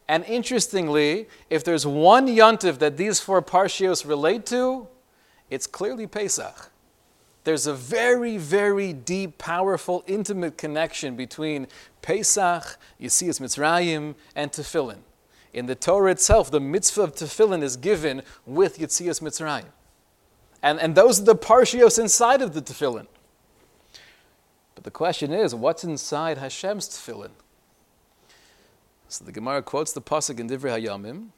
And 0.08 0.26
interestingly, 0.26 1.28
if 1.52 1.64
there's 1.64 1.86
one 1.86 2.26
yontif 2.28 2.80
that 2.80 2.98
these 2.98 3.20
four 3.20 3.44
parshios 3.44 4.04
relate 4.04 4.48
to, 4.48 4.88
it's 5.52 5.68
clearly 5.68 6.08
Pesach. 6.08 6.72
There's 7.44 7.68
a 7.68 7.74
very, 7.76 8.38
very 8.38 8.92
deep, 8.92 9.38
powerful, 9.38 10.04
intimate 10.08 10.58
connection 10.58 11.16
between 11.16 11.68
Pesach, 12.02 12.80
Yitzias 13.00 13.40
Mitzrayim, 13.40 14.16
and 14.36 14.52
Tefillin. 14.52 15.02
In 15.54 15.68
the 15.68 15.76
Torah 15.76 16.12
itself, 16.12 16.50
the 16.50 16.60
mitzvah 16.60 17.04
of 17.04 17.14
Tefillin 17.14 17.62
is 17.62 17.78
given 17.78 18.24
with 18.48 18.80
Yitzias 18.80 19.22
Mitzrayim. 19.22 19.66
And, 20.62 20.80
and 20.80 20.96
those 20.96 21.22
are 21.22 21.26
the 21.26 21.36
parshios 21.36 22.00
inside 22.00 22.42
of 22.42 22.54
the 22.54 22.62
Tefillin. 22.62 23.08
But 24.76 24.84
the 24.84 24.92
question 24.92 25.32
is, 25.32 25.56
what's 25.56 25.84
inside 25.84 26.38
Hashem's 26.38 26.88
Tefillin? 26.90 27.32
So 29.08 29.26
the 29.26 29.32
Gemara 29.32 29.64
quotes 29.64 29.94
the 29.94 30.02
pasuk 30.02 30.40
in 30.40 30.50
Divrei 30.50 30.82
Hayamim, 30.82 31.30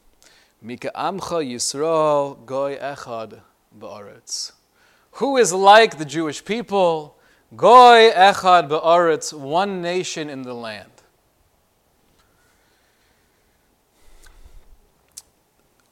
Mika 0.62 0.92
Amcha 0.96 1.44
Yisrael 1.44 2.46
Goy 2.46 2.78
Echad 2.78 3.42
Ba'aretz 3.78 4.52
who 5.14 5.38
is 5.38 5.52
like 5.52 5.98
the 5.98 6.06
Jewish 6.06 6.44
people? 6.44 7.18
Goy 7.56 8.12
echad 8.16 8.70
be'aretz, 8.70 9.34
one 9.34 9.82
nation 9.82 10.30
in 10.30 10.44
the 10.44 10.54
land. 10.54 10.90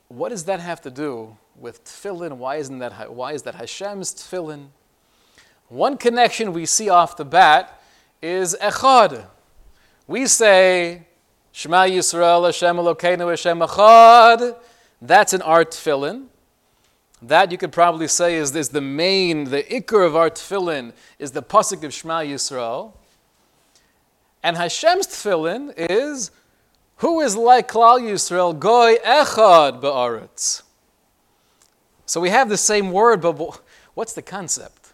What 0.07 0.29
does 0.29 0.45
that 0.45 0.59
have 0.59 0.81
to 0.81 0.91
do 0.91 1.37
with 1.59 1.83
tefillin? 1.83 2.37
Why 2.37 2.57
isn't 2.57 2.79
that? 2.79 3.13
Why 3.13 3.33
is 3.33 3.43
that 3.43 3.55
Hashem's 3.55 4.13
tefillin? 4.13 4.67
One 5.67 5.97
connection 5.97 6.53
we 6.53 6.65
see 6.65 6.89
off 6.89 7.15
the 7.15 7.25
bat 7.25 7.81
is 8.21 8.55
echad. 8.59 9.25
We 10.07 10.25
say 10.25 11.03
Shema 11.51 11.83
Yisrael 11.83 12.45
Hashem 12.45 12.77
Elokeinu 12.77 13.29
Hashem 13.29 13.59
Echad. 13.59 14.55
That's 15.01 15.33
an 15.33 15.41
art 15.41 15.71
tefillin. 15.71 16.25
That 17.21 17.51
you 17.51 17.57
could 17.57 17.71
probably 17.71 18.07
say 18.07 18.35
is, 18.35 18.55
is 18.55 18.69
the 18.69 18.81
main, 18.81 19.45
the 19.45 19.63
ikr 19.63 20.05
of 20.05 20.15
our 20.15 20.29
tefillin 20.29 20.93
is 21.19 21.31
the 21.31 21.43
pasuk 21.43 21.83
of 21.83 21.93
Shema 21.93 22.21
Yisrael. 22.21 22.93
And 24.41 24.55
Hashem's 24.55 25.05
tefillin 25.05 25.73
is, 25.77 26.31
who 26.97 27.19
is 27.21 27.35
like 27.35 27.69
Klal 27.69 27.99
Yisrael, 27.99 28.57
goy 28.57 28.95
echad 29.05 29.81
ba'aretz. 29.81 30.63
So 32.09 32.19
we 32.19 32.31
have 32.31 32.49
the 32.49 32.57
same 32.57 32.91
word, 32.91 33.21
but 33.21 33.61
what's 33.93 34.13
the 34.13 34.23
concept? 34.23 34.93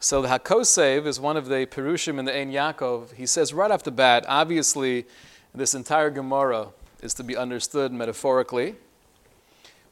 So 0.00 0.20
the 0.20 0.28
Hakosev 0.28 1.06
is 1.06 1.18
one 1.18 1.38
of 1.38 1.48
the 1.48 1.64
Perushim 1.64 2.18
in 2.18 2.26
the 2.26 2.36
Ein 2.36 2.52
Yaakov. 2.52 3.14
He 3.14 3.24
says 3.24 3.54
right 3.54 3.70
off 3.70 3.84
the 3.84 3.90
bat, 3.90 4.26
obviously, 4.28 5.06
this 5.54 5.74
entire 5.74 6.10
Gemara 6.10 6.68
is 7.00 7.14
to 7.14 7.24
be 7.24 7.38
understood 7.38 7.90
metaphorically. 7.90 8.74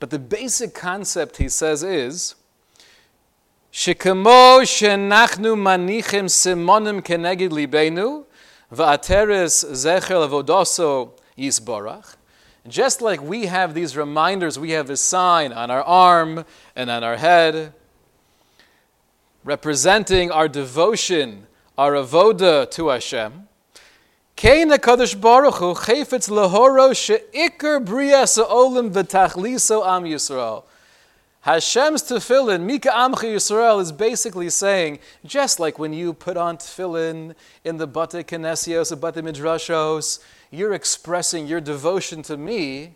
But 0.00 0.10
the 0.10 0.18
basic 0.18 0.74
concept, 0.74 1.38
he 1.38 1.48
says, 1.48 1.82
is 1.82 2.34
Shekamo 3.72 4.60
shenachnu 4.64 5.56
manichim 5.56 6.26
simonim 6.26 7.00
kenegid 7.00 7.52
libenu 7.52 8.26
va'ateres 8.70 9.64
zecher 9.64 10.28
avodoso 10.28 11.12
yisborach. 11.38 12.16
Just 12.66 13.02
like 13.02 13.20
we 13.20 13.46
have 13.46 13.74
these 13.74 13.96
reminders, 13.96 14.58
we 14.58 14.70
have 14.70 14.88
a 14.88 14.96
sign 14.96 15.52
on 15.52 15.70
our 15.70 15.82
arm 15.82 16.44
and 16.74 16.90
on 16.90 17.04
our 17.04 17.16
head 17.16 17.74
representing 19.44 20.30
our 20.30 20.48
devotion, 20.48 21.46
our 21.76 21.92
avoda 21.92 22.70
to 22.70 22.88
Hashem. 22.88 23.48
HaKadosh 24.36 25.20
Baruch. 25.20 25.76
Hashem's 31.40 32.02
tefillin, 32.02 32.62
Mika 32.62 32.88
Amcha 32.88 33.34
Yisrael, 33.34 33.78
is 33.82 33.92
basically 33.92 34.48
saying, 34.48 34.98
just 35.26 35.60
like 35.60 35.78
when 35.78 35.92
you 35.92 36.14
put 36.14 36.38
on 36.38 36.56
tefillin 36.56 37.34
in 37.64 37.76
the 37.76 37.86
Bate 37.86 38.26
Kinesios, 38.26 38.88
the 38.88 38.96
Bate 38.96 39.22
Midrashos, 39.22 40.20
you're 40.54 40.74
expressing 40.74 41.46
your 41.46 41.60
devotion 41.60 42.22
to 42.22 42.36
me, 42.36 42.94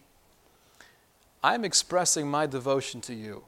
I'm 1.43 1.65
expressing 1.65 2.29
my 2.29 2.47
devotion 2.47 3.01
to 3.03 3.15
you. 3.15 3.45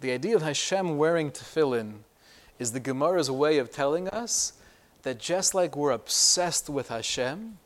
The 0.00 0.12
idea 0.12 0.36
of 0.36 0.42
Hashem 0.42 0.96
wearing 0.96 1.30
tefillin 1.30 1.98
is 2.58 2.72
the 2.72 2.80
Gemara's 2.80 3.30
way 3.30 3.58
of 3.58 3.70
telling 3.70 4.08
us 4.08 4.54
that 5.02 5.18
just 5.18 5.54
like 5.54 5.76
we're 5.76 5.92
obsessed 5.92 6.68
with 6.68 6.88
Hashem, 6.88 7.58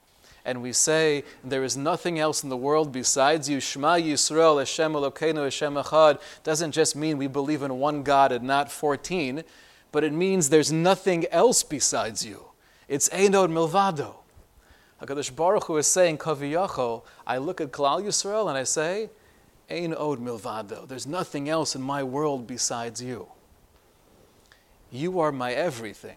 and 0.44 0.62
we 0.62 0.72
say 0.72 1.24
there 1.42 1.64
is 1.64 1.76
nothing 1.76 2.18
else 2.18 2.42
in 2.42 2.48
the 2.48 2.56
world 2.56 2.92
besides 2.92 3.48
you, 3.48 3.60
Shema 3.60 3.94
Yisrael, 3.94 4.58
Hashem 4.58 4.92
Elokeinu, 4.92 5.44
Hashem 5.44 5.74
Echad, 5.74 6.20
doesn't 6.42 6.72
just 6.72 6.94
mean 6.94 7.16
we 7.16 7.26
believe 7.26 7.62
in 7.62 7.78
one 7.78 8.02
God 8.02 8.30
and 8.30 8.44
not 8.44 8.70
14, 8.70 9.42
but 9.90 10.04
it 10.04 10.12
means 10.12 10.50
there's 10.50 10.70
nothing 10.70 11.26
else 11.30 11.62
besides 11.62 12.26
you. 12.26 12.46
It's 12.88 13.08
Einod 13.08 13.50
Milvado. 13.50 14.16
HaKadosh 15.02 15.34
Baruch 15.34 15.64
Hu 15.64 15.76
is 15.76 15.86
saying, 15.86 16.18
Kaviyachol, 16.18 17.02
I 17.26 17.38
look 17.38 17.60
at 17.60 17.72
Klal 17.72 18.02
Yisrael 18.02 18.48
and 18.48 18.56
I 18.56 18.64
say, 18.64 19.10
Ein 19.68 19.94
Od 19.94 20.20
Milvado. 20.20 20.86
There's 20.86 21.06
nothing 21.06 21.48
else 21.48 21.74
in 21.74 21.82
my 21.82 22.02
world 22.02 22.46
besides 22.46 23.02
you. 23.02 23.28
You 24.90 25.18
are 25.20 25.32
my 25.32 25.52
everything. 25.52 26.16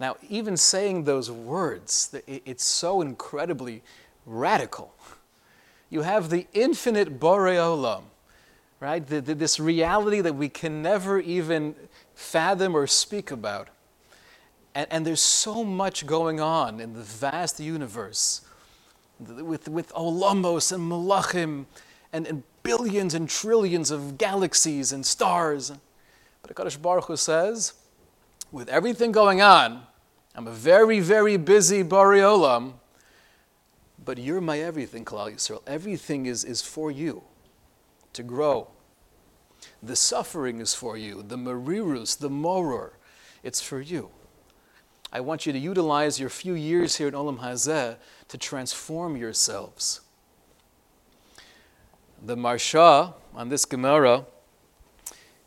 Now, 0.00 0.16
even 0.28 0.56
saying 0.56 1.04
those 1.04 1.30
words, 1.30 2.14
it's 2.26 2.64
so 2.64 3.00
incredibly 3.00 3.82
radical. 4.26 4.94
You 5.90 6.02
have 6.02 6.30
the 6.30 6.46
infinite 6.52 7.18
Boreolam, 7.18 8.02
right? 8.78 9.04
The, 9.04 9.20
the, 9.20 9.34
this 9.34 9.58
reality 9.58 10.20
that 10.20 10.34
we 10.34 10.48
can 10.48 10.82
never 10.82 11.18
even 11.18 11.74
fathom 12.14 12.76
or 12.76 12.86
speak 12.86 13.32
about. 13.32 13.68
And, 14.78 14.86
and 14.92 15.04
there's 15.04 15.20
so 15.20 15.64
much 15.64 16.06
going 16.06 16.38
on 16.38 16.78
in 16.78 16.92
the 16.92 17.02
vast 17.02 17.58
universe 17.58 18.42
with, 19.18 19.66
with 19.66 19.92
Olamos 19.92 20.70
and 20.70 20.88
Malachim 20.88 21.66
and, 22.12 22.28
and 22.28 22.44
billions 22.62 23.12
and 23.12 23.28
trillions 23.28 23.90
of 23.90 24.18
galaxies 24.18 24.92
and 24.92 25.04
stars. 25.04 25.72
But 26.42 26.54
HaKadosh 26.54 26.80
Baruch 26.80 27.06
Hu 27.06 27.16
says, 27.16 27.72
with 28.52 28.68
everything 28.68 29.10
going 29.10 29.42
on, 29.42 29.82
I'm 30.36 30.46
a 30.46 30.52
very, 30.52 31.00
very 31.00 31.36
busy 31.36 31.82
Bariolam, 31.82 32.74
But 34.04 34.18
you're 34.18 34.40
my 34.40 34.60
everything, 34.60 35.04
Klal 35.04 35.34
Yisrael. 35.34 35.60
Everything 35.66 36.26
is, 36.26 36.44
is 36.44 36.62
for 36.62 36.92
you 36.92 37.24
to 38.12 38.22
grow. 38.22 38.68
The 39.82 39.96
suffering 39.96 40.60
is 40.60 40.72
for 40.72 40.96
you. 40.96 41.24
The 41.24 41.36
marirus, 41.36 42.16
the 42.16 42.30
moror, 42.30 42.92
it's 43.42 43.60
for 43.60 43.80
you. 43.80 44.10
I 45.10 45.20
want 45.20 45.46
you 45.46 45.52
to 45.52 45.58
utilize 45.58 46.20
your 46.20 46.28
few 46.28 46.52
years 46.52 46.96
here 46.96 47.08
in 47.08 47.14
Olam 47.14 47.38
Hazeh 47.38 47.96
to 48.28 48.38
transform 48.38 49.16
yourselves. 49.16 50.00
The 52.22 52.36
Maharsha 52.36 53.14
on 53.34 53.48
this 53.48 53.64
Gemara, 53.64 54.26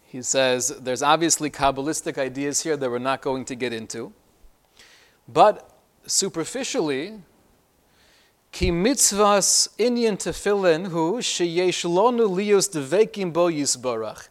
he 0.04 0.24
says 0.24 0.70
there's 0.80 1.04
obviously 1.04 1.52
Kabbalistic 1.52 2.18
ideas 2.18 2.64
here 2.64 2.76
that 2.76 2.90
we're 2.90 2.98
not 2.98 3.22
going 3.22 3.46
to 3.46 3.56
get 3.56 3.72
into. 3.72 4.14
But 5.28 5.70
superficially, 6.08 7.22
ki 8.52 8.72
mitzvahs 8.72 9.70
inyan 9.78 10.18
tefillin 10.18 10.88
hu 10.88 11.20
sheyesh 11.20 11.86
lonu 11.86 12.28
lios 12.28 12.68
devekim 12.68 13.32
bo 13.32 13.48
yisbarach. 13.48 14.28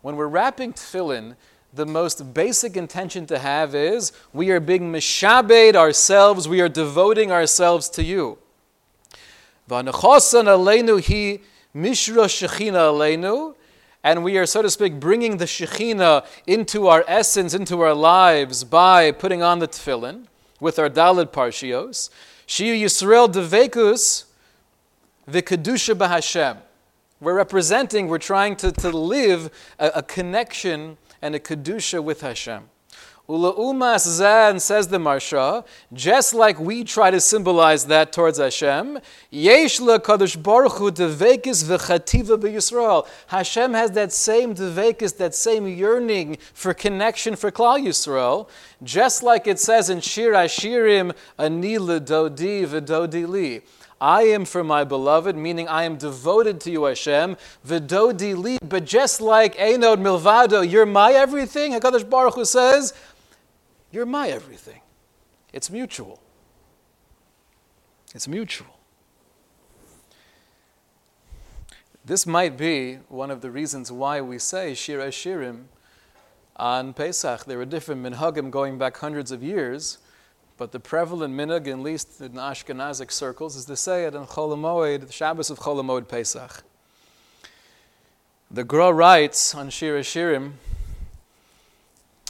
When 0.00 0.16
we're 0.16 0.26
wrapping 0.26 0.72
tefillin, 0.72 1.36
the 1.72 1.86
most 1.86 2.34
basic 2.34 2.76
intention 2.76 3.26
to 3.26 3.38
have 3.38 3.74
is 3.74 4.12
we 4.32 4.50
are 4.50 4.60
being 4.60 4.92
mishabed 4.92 5.74
ourselves, 5.76 6.48
we 6.48 6.60
are 6.60 6.68
devoting 6.68 7.30
ourselves 7.30 7.88
to 7.90 8.02
you. 8.02 8.38
And 14.02 14.24
we 14.24 14.38
are, 14.38 14.46
so 14.46 14.62
to 14.62 14.70
speak, 14.70 14.98
bringing 14.98 15.36
the 15.36 15.44
Shekhinah 15.44 16.26
into 16.46 16.88
our 16.88 17.04
essence, 17.06 17.54
into 17.54 17.80
our 17.80 17.94
lives 17.94 18.64
by 18.64 19.12
putting 19.12 19.42
on 19.42 19.58
the 19.60 19.68
tefillin 19.68 20.26
with 20.58 20.78
our 20.78 20.90
Dalid 20.90 21.26
Parshios. 21.26 22.10
Shiu 22.48 22.74
Yisrael 22.82 23.28
Devekus 23.32 24.24
V'Kedusha 25.30 25.94
B'Hashem. 25.94 26.56
We're 27.20 27.34
representing, 27.34 28.08
we're 28.08 28.16
trying 28.16 28.56
to, 28.56 28.72
to 28.72 28.88
live 28.90 29.50
a, 29.78 29.90
a 29.96 30.02
connection 30.02 30.96
and 31.20 31.34
a 31.34 31.38
Kedusha 31.38 32.02
with 32.02 32.22
Hashem. 32.22 32.70
Ulaumas 33.28 34.08
zan 34.08 34.58
says 34.58 34.88
the 34.88 34.96
Maharsha, 34.96 35.64
just 35.92 36.32
like 36.34 36.58
we 36.58 36.82
try 36.82 37.10
to 37.12 37.20
symbolize 37.20 37.86
that 37.86 38.12
towards 38.12 38.38
Hashem, 38.38 38.98
yesh 39.30 39.78
kadosh 39.78 40.42
baruch 40.42 40.78
hu 40.78 40.90
devekis 40.90 41.62
v'chativa 41.62 42.40
b'Yisrael. 42.40 43.06
Hashem 43.28 43.74
has 43.74 43.92
that 43.92 44.12
same 44.12 44.54
devekis, 44.54 45.16
that 45.18 45.34
same 45.34 45.68
yearning 45.68 46.38
for 46.54 46.74
connection 46.74 47.36
for 47.36 47.52
Klal 47.52 47.86
Yisrael, 47.86 48.48
just 48.82 49.22
like 49.22 49.46
it 49.46 49.60
says 49.60 49.90
in 49.90 50.00
Shir 50.00 50.32
Hashirim, 50.32 51.14
ani 51.38 51.78
l'dodi 51.78 52.66
v'dodi 52.66 53.28
li. 53.28 53.60
I 54.00 54.22
am 54.22 54.44
for 54.44 54.64
my 54.64 54.84
beloved, 54.84 55.36
meaning 55.36 55.68
I 55.68 55.84
am 55.84 55.96
devoted 55.96 56.60
to 56.62 56.70
you, 56.70 56.84
Hashem. 56.84 57.36
V'dodi 57.66 58.36
li, 58.36 58.58
but 58.66 58.84
just 58.86 59.20
like 59.20 59.56
Einod 59.56 59.98
Milvado, 59.98 60.68
you're 60.68 60.86
my 60.86 61.12
everything. 61.12 61.72
Hakadosh 61.72 62.08
Baruch 62.08 62.34
Hu 62.34 62.44
says, 62.44 62.94
you're 63.90 64.06
my 64.06 64.28
everything. 64.28 64.80
It's 65.52 65.70
mutual. 65.70 66.20
It's 68.14 68.26
mutual. 68.26 68.78
This 72.04 72.26
might 72.26 72.56
be 72.56 72.94
one 73.08 73.30
of 73.30 73.40
the 73.40 73.50
reasons 73.50 73.92
why 73.92 74.20
we 74.20 74.38
say 74.38 74.74
Shir 74.74 74.98
Shirim 75.08 75.64
on 76.56 76.94
Pesach. 76.94 77.44
There 77.44 77.58
were 77.58 77.64
different 77.64 78.02
minhagim 78.02 78.50
going 78.50 78.78
back 78.78 78.96
hundreds 78.96 79.30
of 79.30 79.42
years, 79.42 79.98
but 80.60 80.72
the 80.72 80.78
prevalent 80.78 81.34
minhag, 81.34 81.66
at 81.68 81.78
least 81.78 82.20
in 82.20 82.32
Ashkenazic 82.32 83.10
circles, 83.10 83.56
is 83.56 83.64
to 83.64 83.74
say 83.74 84.04
it 84.04 84.14
on 84.14 84.26
Chol 84.26 85.00
the 85.00 85.10
Shabbos 85.10 85.48
of 85.48 85.58
Chol 85.58 86.06
Pesach. 86.06 86.62
The 88.50 88.62
Gra 88.62 88.92
writes 88.92 89.54
on 89.54 89.70
Shir 89.70 90.00
Shirim 90.00 90.52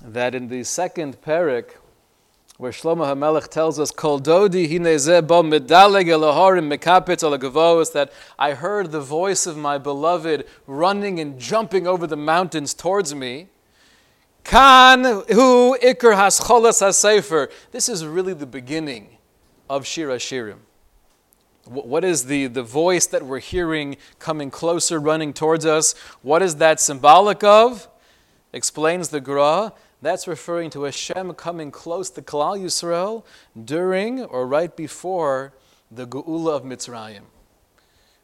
that 0.01 0.37
in 0.37 0.47
the 0.47 0.63
second 0.63 1.21
parak, 1.23 1.71
where 2.57 2.71
Shlomo 2.71 3.05
HaMelech 3.13 3.49
tells 3.49 3.81
us, 3.81 3.91
Kol 3.91 4.21
dodi 4.21 4.71
hinezeh 4.71 5.27
bo 5.27 5.43
medaleg 5.43 6.07
elohorim 6.07 6.73
mekapet 6.73 7.25
alagavos, 7.25 7.93
that 7.95 8.13
I 8.39 8.53
heard 8.53 8.93
the 8.93 9.01
voice 9.01 9.45
of 9.45 9.57
my 9.57 9.77
beloved 9.77 10.47
running 10.69 11.19
and 11.19 11.37
jumping 11.37 11.89
over 11.89 12.07
the 12.07 12.17
mountains 12.17 12.75
towards 12.75 13.13
me. 13.13 13.49
Kan 14.45 15.05
hu 15.05 15.77
ikr 15.79 16.15
hascholas 16.15 16.83
hasefer. 16.83 17.51
This 17.71 17.89
is 17.89 18.05
really 18.05 18.35
the 18.35 18.47
beginning 18.47 19.19
of 19.69 19.87
Shir 19.87 20.09
Shirim. 20.09 20.59
What 21.67 22.05
is 22.05 22.25
the, 22.25 22.47
the 22.47 22.63
voice 22.63 23.07
that 23.07 23.25
we're 23.25 23.39
hearing 23.39 23.97
coming 24.19 24.51
closer, 24.51 24.99
running 24.99 25.33
towards 25.33 25.65
us? 25.65 25.95
What 26.23 26.43
is 26.43 26.57
that 26.57 26.81
symbolic 26.81 27.45
of? 27.45 27.89
Explains 28.53 29.11
the 29.11 29.21
Gra 29.21 29.73
that's 30.03 30.27
referring 30.27 30.71
to 30.71 30.85
Hashem 30.85 31.35
coming 31.35 31.71
close 31.71 32.11
to 32.11 32.23
Klal 32.23 32.59
Yisrael 32.59 33.25
during 33.63 34.25
or 34.25 34.47
right 34.47 34.75
before 34.75 35.53
the 35.91 36.07
Geula 36.07 36.57
of 36.57 36.63
Mitzrayim. 36.65 37.25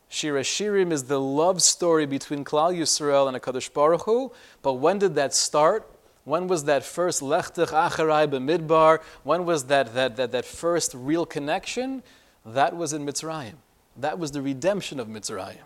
Shir 0.09 0.33
Shirim 0.40 0.92
is 0.92 1.05
the 1.05 1.20
love 1.20 1.61
story 1.62 2.07
between 2.07 2.44
Klal 2.44 2.76
Yisrael 2.76 3.29
and 3.29 3.40
HaKadosh 3.40 3.72
Baruch 3.72 4.05
Hu, 4.05 4.33
but 4.62 4.74
when 4.74 4.98
did 4.98 5.14
that 5.16 5.35
start? 5.35 5.88
When 6.26 6.48
was 6.48 6.64
that 6.64 6.84
first 6.84 7.22
Lechtech 7.22 7.68
Acharai 7.68 8.26
B'Midbar? 8.26 9.00
When 9.22 9.44
was 9.44 9.66
that, 9.66 9.94
that, 9.94 10.16
that, 10.16 10.32
that 10.32 10.44
first 10.44 10.92
real 10.92 11.24
connection? 11.24 12.02
That 12.44 12.76
was 12.76 12.92
in 12.92 13.06
Mitzrayim. 13.06 13.54
That 13.96 14.18
was 14.18 14.32
the 14.32 14.42
redemption 14.42 14.98
of 14.98 15.06
Mitzrayim. 15.06 15.62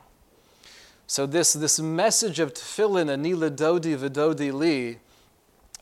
So 1.06 1.24
this, 1.24 1.54
this 1.54 1.80
message 1.80 2.40
of 2.40 2.52
Tefillin, 2.52 3.10
Ani 3.10 3.32
L'Dodi 3.32 3.96
V'Dodi 3.96 4.52
Li, 4.52 4.98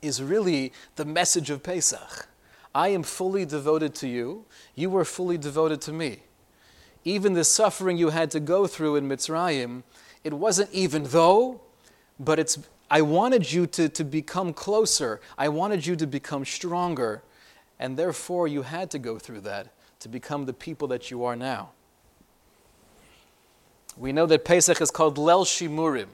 is 0.01 0.23
really 0.23 0.73
the 0.95 1.05
message 1.05 1.51
of 1.51 1.65
Pesach. 1.65 2.29
I 2.73 2.91
am 2.91 3.03
fully 3.03 3.45
devoted 3.45 3.97
to 3.97 4.07
you, 4.07 4.45
you 4.77 4.91
were 4.91 5.05
fully 5.05 5.39
devoted 5.39 5.81
to 5.83 5.93
me. 5.93 6.21
Even 7.05 7.33
the 7.33 7.43
suffering 7.43 7.97
you 7.97 8.11
had 8.11 8.31
to 8.31 8.39
go 8.39 8.69
through 8.69 8.95
in 8.95 9.09
Mitzrayim, 9.09 9.83
it 10.23 10.35
wasn't 10.35 10.71
even 10.71 11.03
though, 11.03 11.63
but 12.21 12.39
it's 12.39 12.59
I 12.91 13.03
wanted 13.03 13.53
you 13.53 13.67
to, 13.69 13.89
to 13.89 14.05
become 14.05 14.53
closer. 14.53 15.21
I 15.37 15.49
wanted 15.49 15.87
you 15.87 15.97
to 15.97 16.07
become 16.07 16.45
stronger. 16.45 17.23
And 17.79 17.97
therefore, 17.97 18.49
you 18.49 18.63
had 18.63 18.91
to 18.93 18.99
go 18.99 19.19
through 19.19 19.41
that 19.43 19.69
to 20.01 20.09
become 20.09 20.47
the 20.47 20.53
people 20.53 20.89
that 20.89 21.11
you 21.11 21.25
are 21.25 21.37
now. 21.37 21.71
We 23.97 24.13
know 24.13 24.27
that 24.27 24.45
Pesach 24.45 24.81
is 24.81 24.91
called 24.91 25.19
Lel 25.19 25.45
Shimurim. 25.45 26.09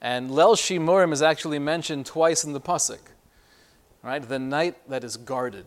And 0.00 0.30
Lel 0.30 0.56
Shimurim 0.56 1.12
is 1.12 1.22
actually 1.22 1.58
mentioned 1.58 2.06
twice 2.06 2.44
in 2.44 2.52
the 2.52 2.60
Pasuk, 2.60 3.00
right? 4.02 4.26
The 4.26 4.38
night 4.38 4.88
that 4.88 5.04
is 5.04 5.16
guarded. 5.16 5.66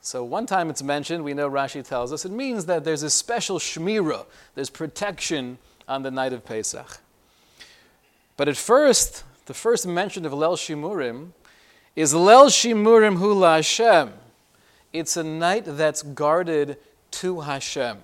So 0.00 0.24
one 0.24 0.46
time 0.46 0.70
it's 0.70 0.82
mentioned, 0.82 1.24
we 1.24 1.34
know 1.34 1.50
Rashi 1.50 1.86
tells 1.86 2.12
us, 2.12 2.24
it 2.24 2.32
means 2.32 2.66
that 2.66 2.84
there's 2.84 3.02
a 3.02 3.10
special 3.10 3.58
shmira, 3.58 4.24
there's 4.54 4.70
protection 4.70 5.58
on 5.86 6.02
the 6.02 6.10
night 6.10 6.32
of 6.32 6.44
Pesach. 6.44 7.00
But 8.38 8.48
at 8.48 8.56
first, 8.56 9.24
the 9.46 9.52
first 9.52 9.84
mention 9.84 10.24
of 10.24 10.32
Lel 10.32 10.56
Shimurim 10.56 11.32
is 11.96 12.14
Lel 12.14 12.46
Shimurim 12.46 13.18
Hula 13.18 13.56
Hashem. 13.56 14.12
It's 14.92 15.16
a 15.16 15.24
night 15.24 15.64
that's 15.66 16.02
guarded 16.02 16.78
to 17.10 17.40
Hashem. 17.40 17.98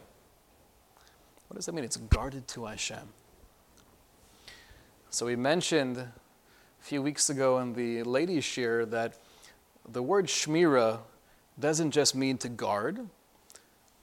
What 1.46 1.54
does 1.54 1.66
that 1.66 1.72
mean? 1.72 1.84
It's 1.84 1.98
guarded 1.98 2.48
to 2.48 2.64
Hashem. 2.64 3.08
So 5.08 5.26
we 5.26 5.36
mentioned 5.36 5.98
a 5.98 6.12
few 6.80 7.00
weeks 7.00 7.30
ago 7.30 7.60
in 7.60 7.74
the 7.74 8.02
ladies' 8.02 8.42
shiur 8.42 8.90
that 8.90 9.16
the 9.88 10.02
word 10.02 10.26
shmira 10.26 10.98
doesn't 11.60 11.92
just 11.92 12.16
mean 12.16 12.38
to 12.38 12.48
guard, 12.48 13.06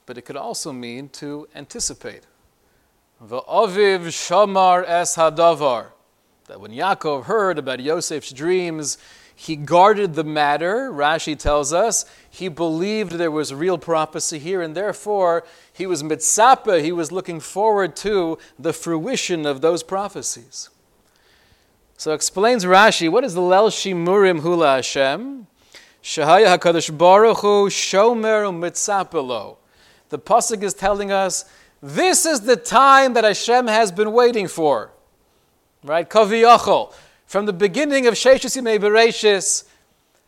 but 0.06 0.18
it 0.18 0.22
could 0.22 0.38
also 0.38 0.72
mean 0.72 1.10
to 1.10 1.49
anticipate. 1.53 2.24
V'aviv 3.22 4.06
shamar 4.06 4.86
es 4.88 5.18
hadavar. 5.18 5.88
That 6.52 6.60
when 6.60 6.74
Yaakov 6.74 7.24
heard 7.24 7.58
about 7.58 7.80
Yosef's 7.80 8.34
dreams, 8.34 8.97
he 9.34 9.56
guarded 9.56 10.16
the 10.16 10.26
matter, 10.26 10.91
Rashi 10.91 11.39
tells 11.39 11.72
us. 11.72 12.04
He 12.30 12.49
believed 12.49 13.14
there 13.14 13.32
was 13.32 13.54
real 13.54 13.78
prophecy 13.78 14.38
here, 14.38 14.62
and 14.62 14.76
therefore 14.76 15.45
he 15.72 15.86
was 15.86 16.04
mitzapa, 16.04 16.84
he 16.84 16.91
was 16.91 17.10
looking 17.10 17.39
forward 17.39 17.95
to 17.97 18.38
the 18.60 18.74
fruition 18.74 19.45
of 19.45 19.62
those 19.62 19.82
prophecies. 19.82 20.70
So 21.95 22.12
explains 22.12 22.66
Rashi, 22.66 23.10
what 23.10 23.24
is 23.24 23.34
the 23.34 23.39
Lel 23.39 23.70
Shimurim 23.70 24.41
Hula 24.41 24.76
Hashem? 24.76 25.47
Shahaya 26.04 26.58
HaKadosh 26.58 26.97
Baruch 26.97 27.38
Hu 27.38 27.70
Shomer 27.70 28.52
Mitzapelo. 28.54 29.56
The 30.10 30.20
Pasuk 30.20 30.64
is 30.64 30.74
telling 30.74 31.14
us, 31.14 31.45
this 31.82 32.26
is 32.26 32.41
the 32.41 32.58
time 32.58 33.14
that 33.14 33.24
Hashem 33.24 33.68
has 33.68 33.89
been 33.93 34.12
waiting 34.12 34.49
for. 34.49 34.91
Right? 35.84 36.10
Kaviyachol. 36.10 36.94
From 37.26 37.46
the 37.46 37.54
beginning 37.54 38.08
of 38.08 38.14
Sheshis 38.16 38.62
Bereshis, 38.80 39.64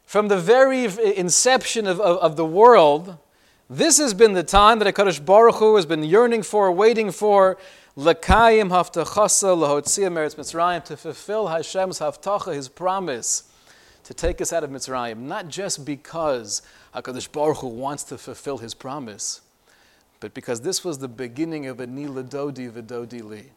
from 0.06 0.28
the 0.28 0.38
very 0.38 0.86
inception 1.16 1.88
of, 1.88 2.00
of, 2.00 2.18
of 2.18 2.36
the 2.36 2.46
world, 2.46 3.18
This 3.70 3.98
has 3.98 4.14
been 4.14 4.34
the 4.34 4.44
time 4.44 4.80
that 4.80 4.94
HaKadosh 4.94 5.26
Baruch 5.26 5.56
Hu 5.56 5.76
has 5.78 5.86
been 5.86 6.04
yearning 6.04 6.44
for, 6.44 6.72
waiting 6.72 7.12
for, 7.12 7.58
L'kayim 7.96 8.70
haftachasa 8.70 9.56
lahotzia 9.56 10.12
meretz 10.12 10.36
Mitzrayim, 10.36 10.84
to 10.86 10.98
fulfill 10.98 11.48
Hashem's 11.48 12.00
haftacha, 12.00 12.54
His 12.54 12.68
promise, 12.68 13.44
to 14.04 14.14
take 14.14 14.42
us 14.42 14.52
out 14.52 14.64
of 14.64 14.70
Mitzrayim, 14.70 15.18
not 15.20 15.48
just 15.48 15.86
because 15.86 16.62
HaKadosh 16.94 17.32
Baruch 17.32 17.58
Hu 17.58 17.68
wants 17.68 18.04
to 18.04 18.18
fulfill 18.18 18.58
His 18.58 18.74
promise, 18.74 19.42
but 20.20 20.34
because 20.34 20.62
this 20.62 20.84
was 20.84 21.00
the 21.00 21.08
beginning 21.08 21.66
of 21.66 21.80
Ani 21.80 22.08
L'Dodi 22.08 22.70
V'Dodi 22.70 23.24
Li. 23.24 23.52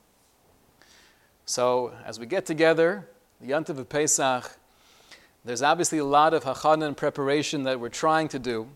So, 1.49 1.93
as 2.05 2.19
we 2.19 2.27
get 2.27 2.45
together, 2.45 3.07
the 3.41 3.53
Yantav 3.53 3.79
of 3.79 3.89
Pesach, 3.89 4.59
there's 5.45 5.63
obviously 5.63 5.99
a 5.99 6.05
lot 6.05 6.35
of 6.35 6.43
hachana 6.43 6.89
and 6.89 6.97
preparation 6.97 7.63
that 7.63 7.79
we're 7.79 7.89
trying 7.89 8.27
to 8.31 8.41
do, 8.41 8.67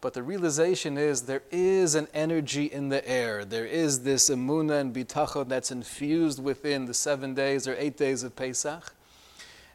but 0.00 0.14
the 0.14 0.22
realization 0.22 0.96
is 0.96 1.22
there 1.22 1.42
is 1.50 1.94
an 1.94 2.08
energy 2.14 2.64
in 2.64 2.88
the 2.88 3.06
air. 3.06 3.44
There 3.44 3.66
is 3.66 4.02
this 4.02 4.30
emuna 4.30 4.80
and 4.80 4.94
bitachon 4.94 5.46
that's 5.48 5.70
infused 5.70 6.42
within 6.42 6.86
the 6.86 6.94
seven 6.94 7.34
days 7.34 7.68
or 7.68 7.76
eight 7.78 7.98
days 7.98 8.22
of 8.22 8.34
Pesach. 8.34 8.94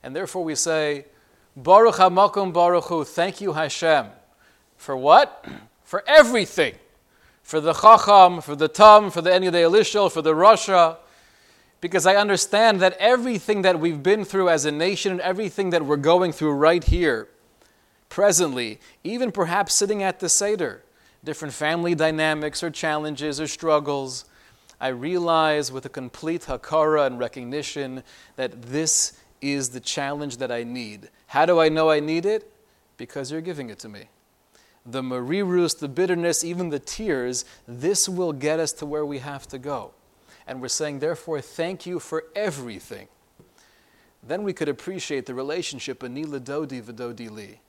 And 0.01 0.15
therefore 0.15 0.43
we 0.43 0.55
say, 0.55 1.05
Baruch 1.55 1.97
HaMakom 1.97 2.53
Baruch 2.53 2.85
Hu, 2.85 3.03
thank 3.03 3.39
you 3.39 3.53
Hashem. 3.53 4.07
For 4.77 4.97
what? 4.97 5.45
For 5.83 6.03
everything. 6.07 6.73
For 7.43 7.59
the 7.59 7.73
Chacham, 7.73 8.41
for 8.41 8.55
the 8.55 8.67
Tam, 8.67 9.11
for 9.11 9.21
the 9.21 9.29
Eni 9.29 9.51
Elishel, 9.51 10.11
for 10.11 10.21
the 10.23 10.33
Rasha, 10.33 10.97
because 11.81 12.05
I 12.05 12.15
understand 12.15 12.79
that 12.79 12.95
everything 12.99 13.63
that 13.63 13.79
we've 13.79 14.01
been 14.01 14.23
through 14.23 14.49
as 14.49 14.65
a 14.65 14.71
nation 14.71 15.13
and 15.13 15.21
everything 15.21 15.71
that 15.71 15.83
we're 15.83 15.97
going 15.97 16.31
through 16.31 16.53
right 16.53 16.83
here, 16.83 17.27
presently, 18.07 18.79
even 19.03 19.31
perhaps 19.31 19.73
sitting 19.73 20.03
at 20.03 20.19
the 20.19 20.29
Seder, 20.29 20.83
different 21.23 21.55
family 21.55 21.95
dynamics 21.95 22.61
or 22.61 22.69
challenges 22.69 23.41
or 23.41 23.47
struggles, 23.47 24.25
I 24.79 24.89
realize 24.89 25.71
with 25.71 25.85
a 25.85 25.89
complete 25.89 26.43
hakara 26.43 27.07
and 27.07 27.17
recognition 27.17 28.03
that 28.35 28.61
this 28.61 29.19
is 29.41 29.69
the 29.69 29.79
challenge 29.79 30.37
that 30.37 30.51
I 30.51 30.63
need. 30.63 31.09
How 31.27 31.47
do 31.47 31.59
I 31.59 31.69
know 31.69 31.89
I 31.89 31.99
need 31.99 32.27
it? 32.27 32.51
Because 32.97 33.31
you're 33.31 33.41
giving 33.41 33.71
it 33.71 33.79
to 33.79 33.89
me. 33.89 34.09
The 34.85 35.01
marirus, 35.01 35.77
the 35.77 35.87
bitterness, 35.87 36.43
even 36.43 36.69
the 36.69 36.79
tears, 36.79 37.45
this 37.67 38.07
will 38.07 38.33
get 38.33 38.59
us 38.59 38.71
to 38.73 38.85
where 38.85 39.05
we 39.05 39.19
have 39.19 39.47
to 39.47 39.57
go 39.57 39.93
and 40.51 40.61
we're 40.61 40.67
saying, 40.67 40.99
therefore, 40.99 41.39
thank 41.39 41.85
you 41.85 41.97
for 41.97 42.25
everything, 42.35 43.07
then 44.21 44.43
we 44.43 44.51
could 44.51 44.67
appreciate 44.67 45.25
the 45.25 45.33
relationship 45.33 46.03
ani 46.03 46.25
l'dodi 46.25 46.81
v'dodi 46.81 47.31
li. 47.31 47.61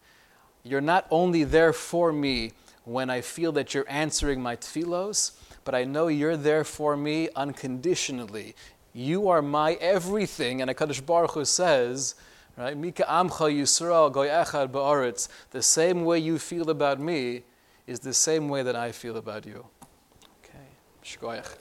You're 0.65 0.81
not 0.81 1.07
only 1.09 1.45
there 1.45 1.73
for 1.73 2.13
me 2.13 2.51
when 2.83 3.09
I 3.09 3.21
feel 3.21 3.53
that 3.53 3.73
you're 3.73 3.89
answering 3.89 4.43
my 4.43 4.57
tfilos, 4.57 5.31
but 5.63 5.77
I 5.77 5.85
know 5.85 6.09
you're 6.09 6.37
there 6.37 6.65
for 6.65 6.97
me 6.97 7.29
unconditionally. 7.37 8.57
You 8.93 9.29
are 9.29 9.43
my 9.43 9.75
everything, 9.75 10.61
and 10.61 10.69
HaKadosh 10.69 11.07
Baruch 11.07 11.35
Hu 11.35 11.45
says, 11.45 12.17
right, 12.57 12.77
Mika 12.77 13.05
amcha 13.05 13.49
Yisrael 13.49 14.11
goy 14.11 14.27
echad 14.27 14.73
ba'aretz, 14.73 15.29
the 15.53 15.63
same 15.63 16.05
way 16.05 16.19
you 16.19 16.37
feel 16.37 16.69
about 16.69 16.99
me 16.99 17.45
is 17.87 18.01
the 18.01 18.13
same 18.13 18.49
way 18.49 18.65
that 18.65 18.75
I 18.75 18.91
feel 18.91 19.19
about 19.19 19.47
you. 19.47 19.67
Okay, 20.43 20.67
shkoyach. 21.05 21.55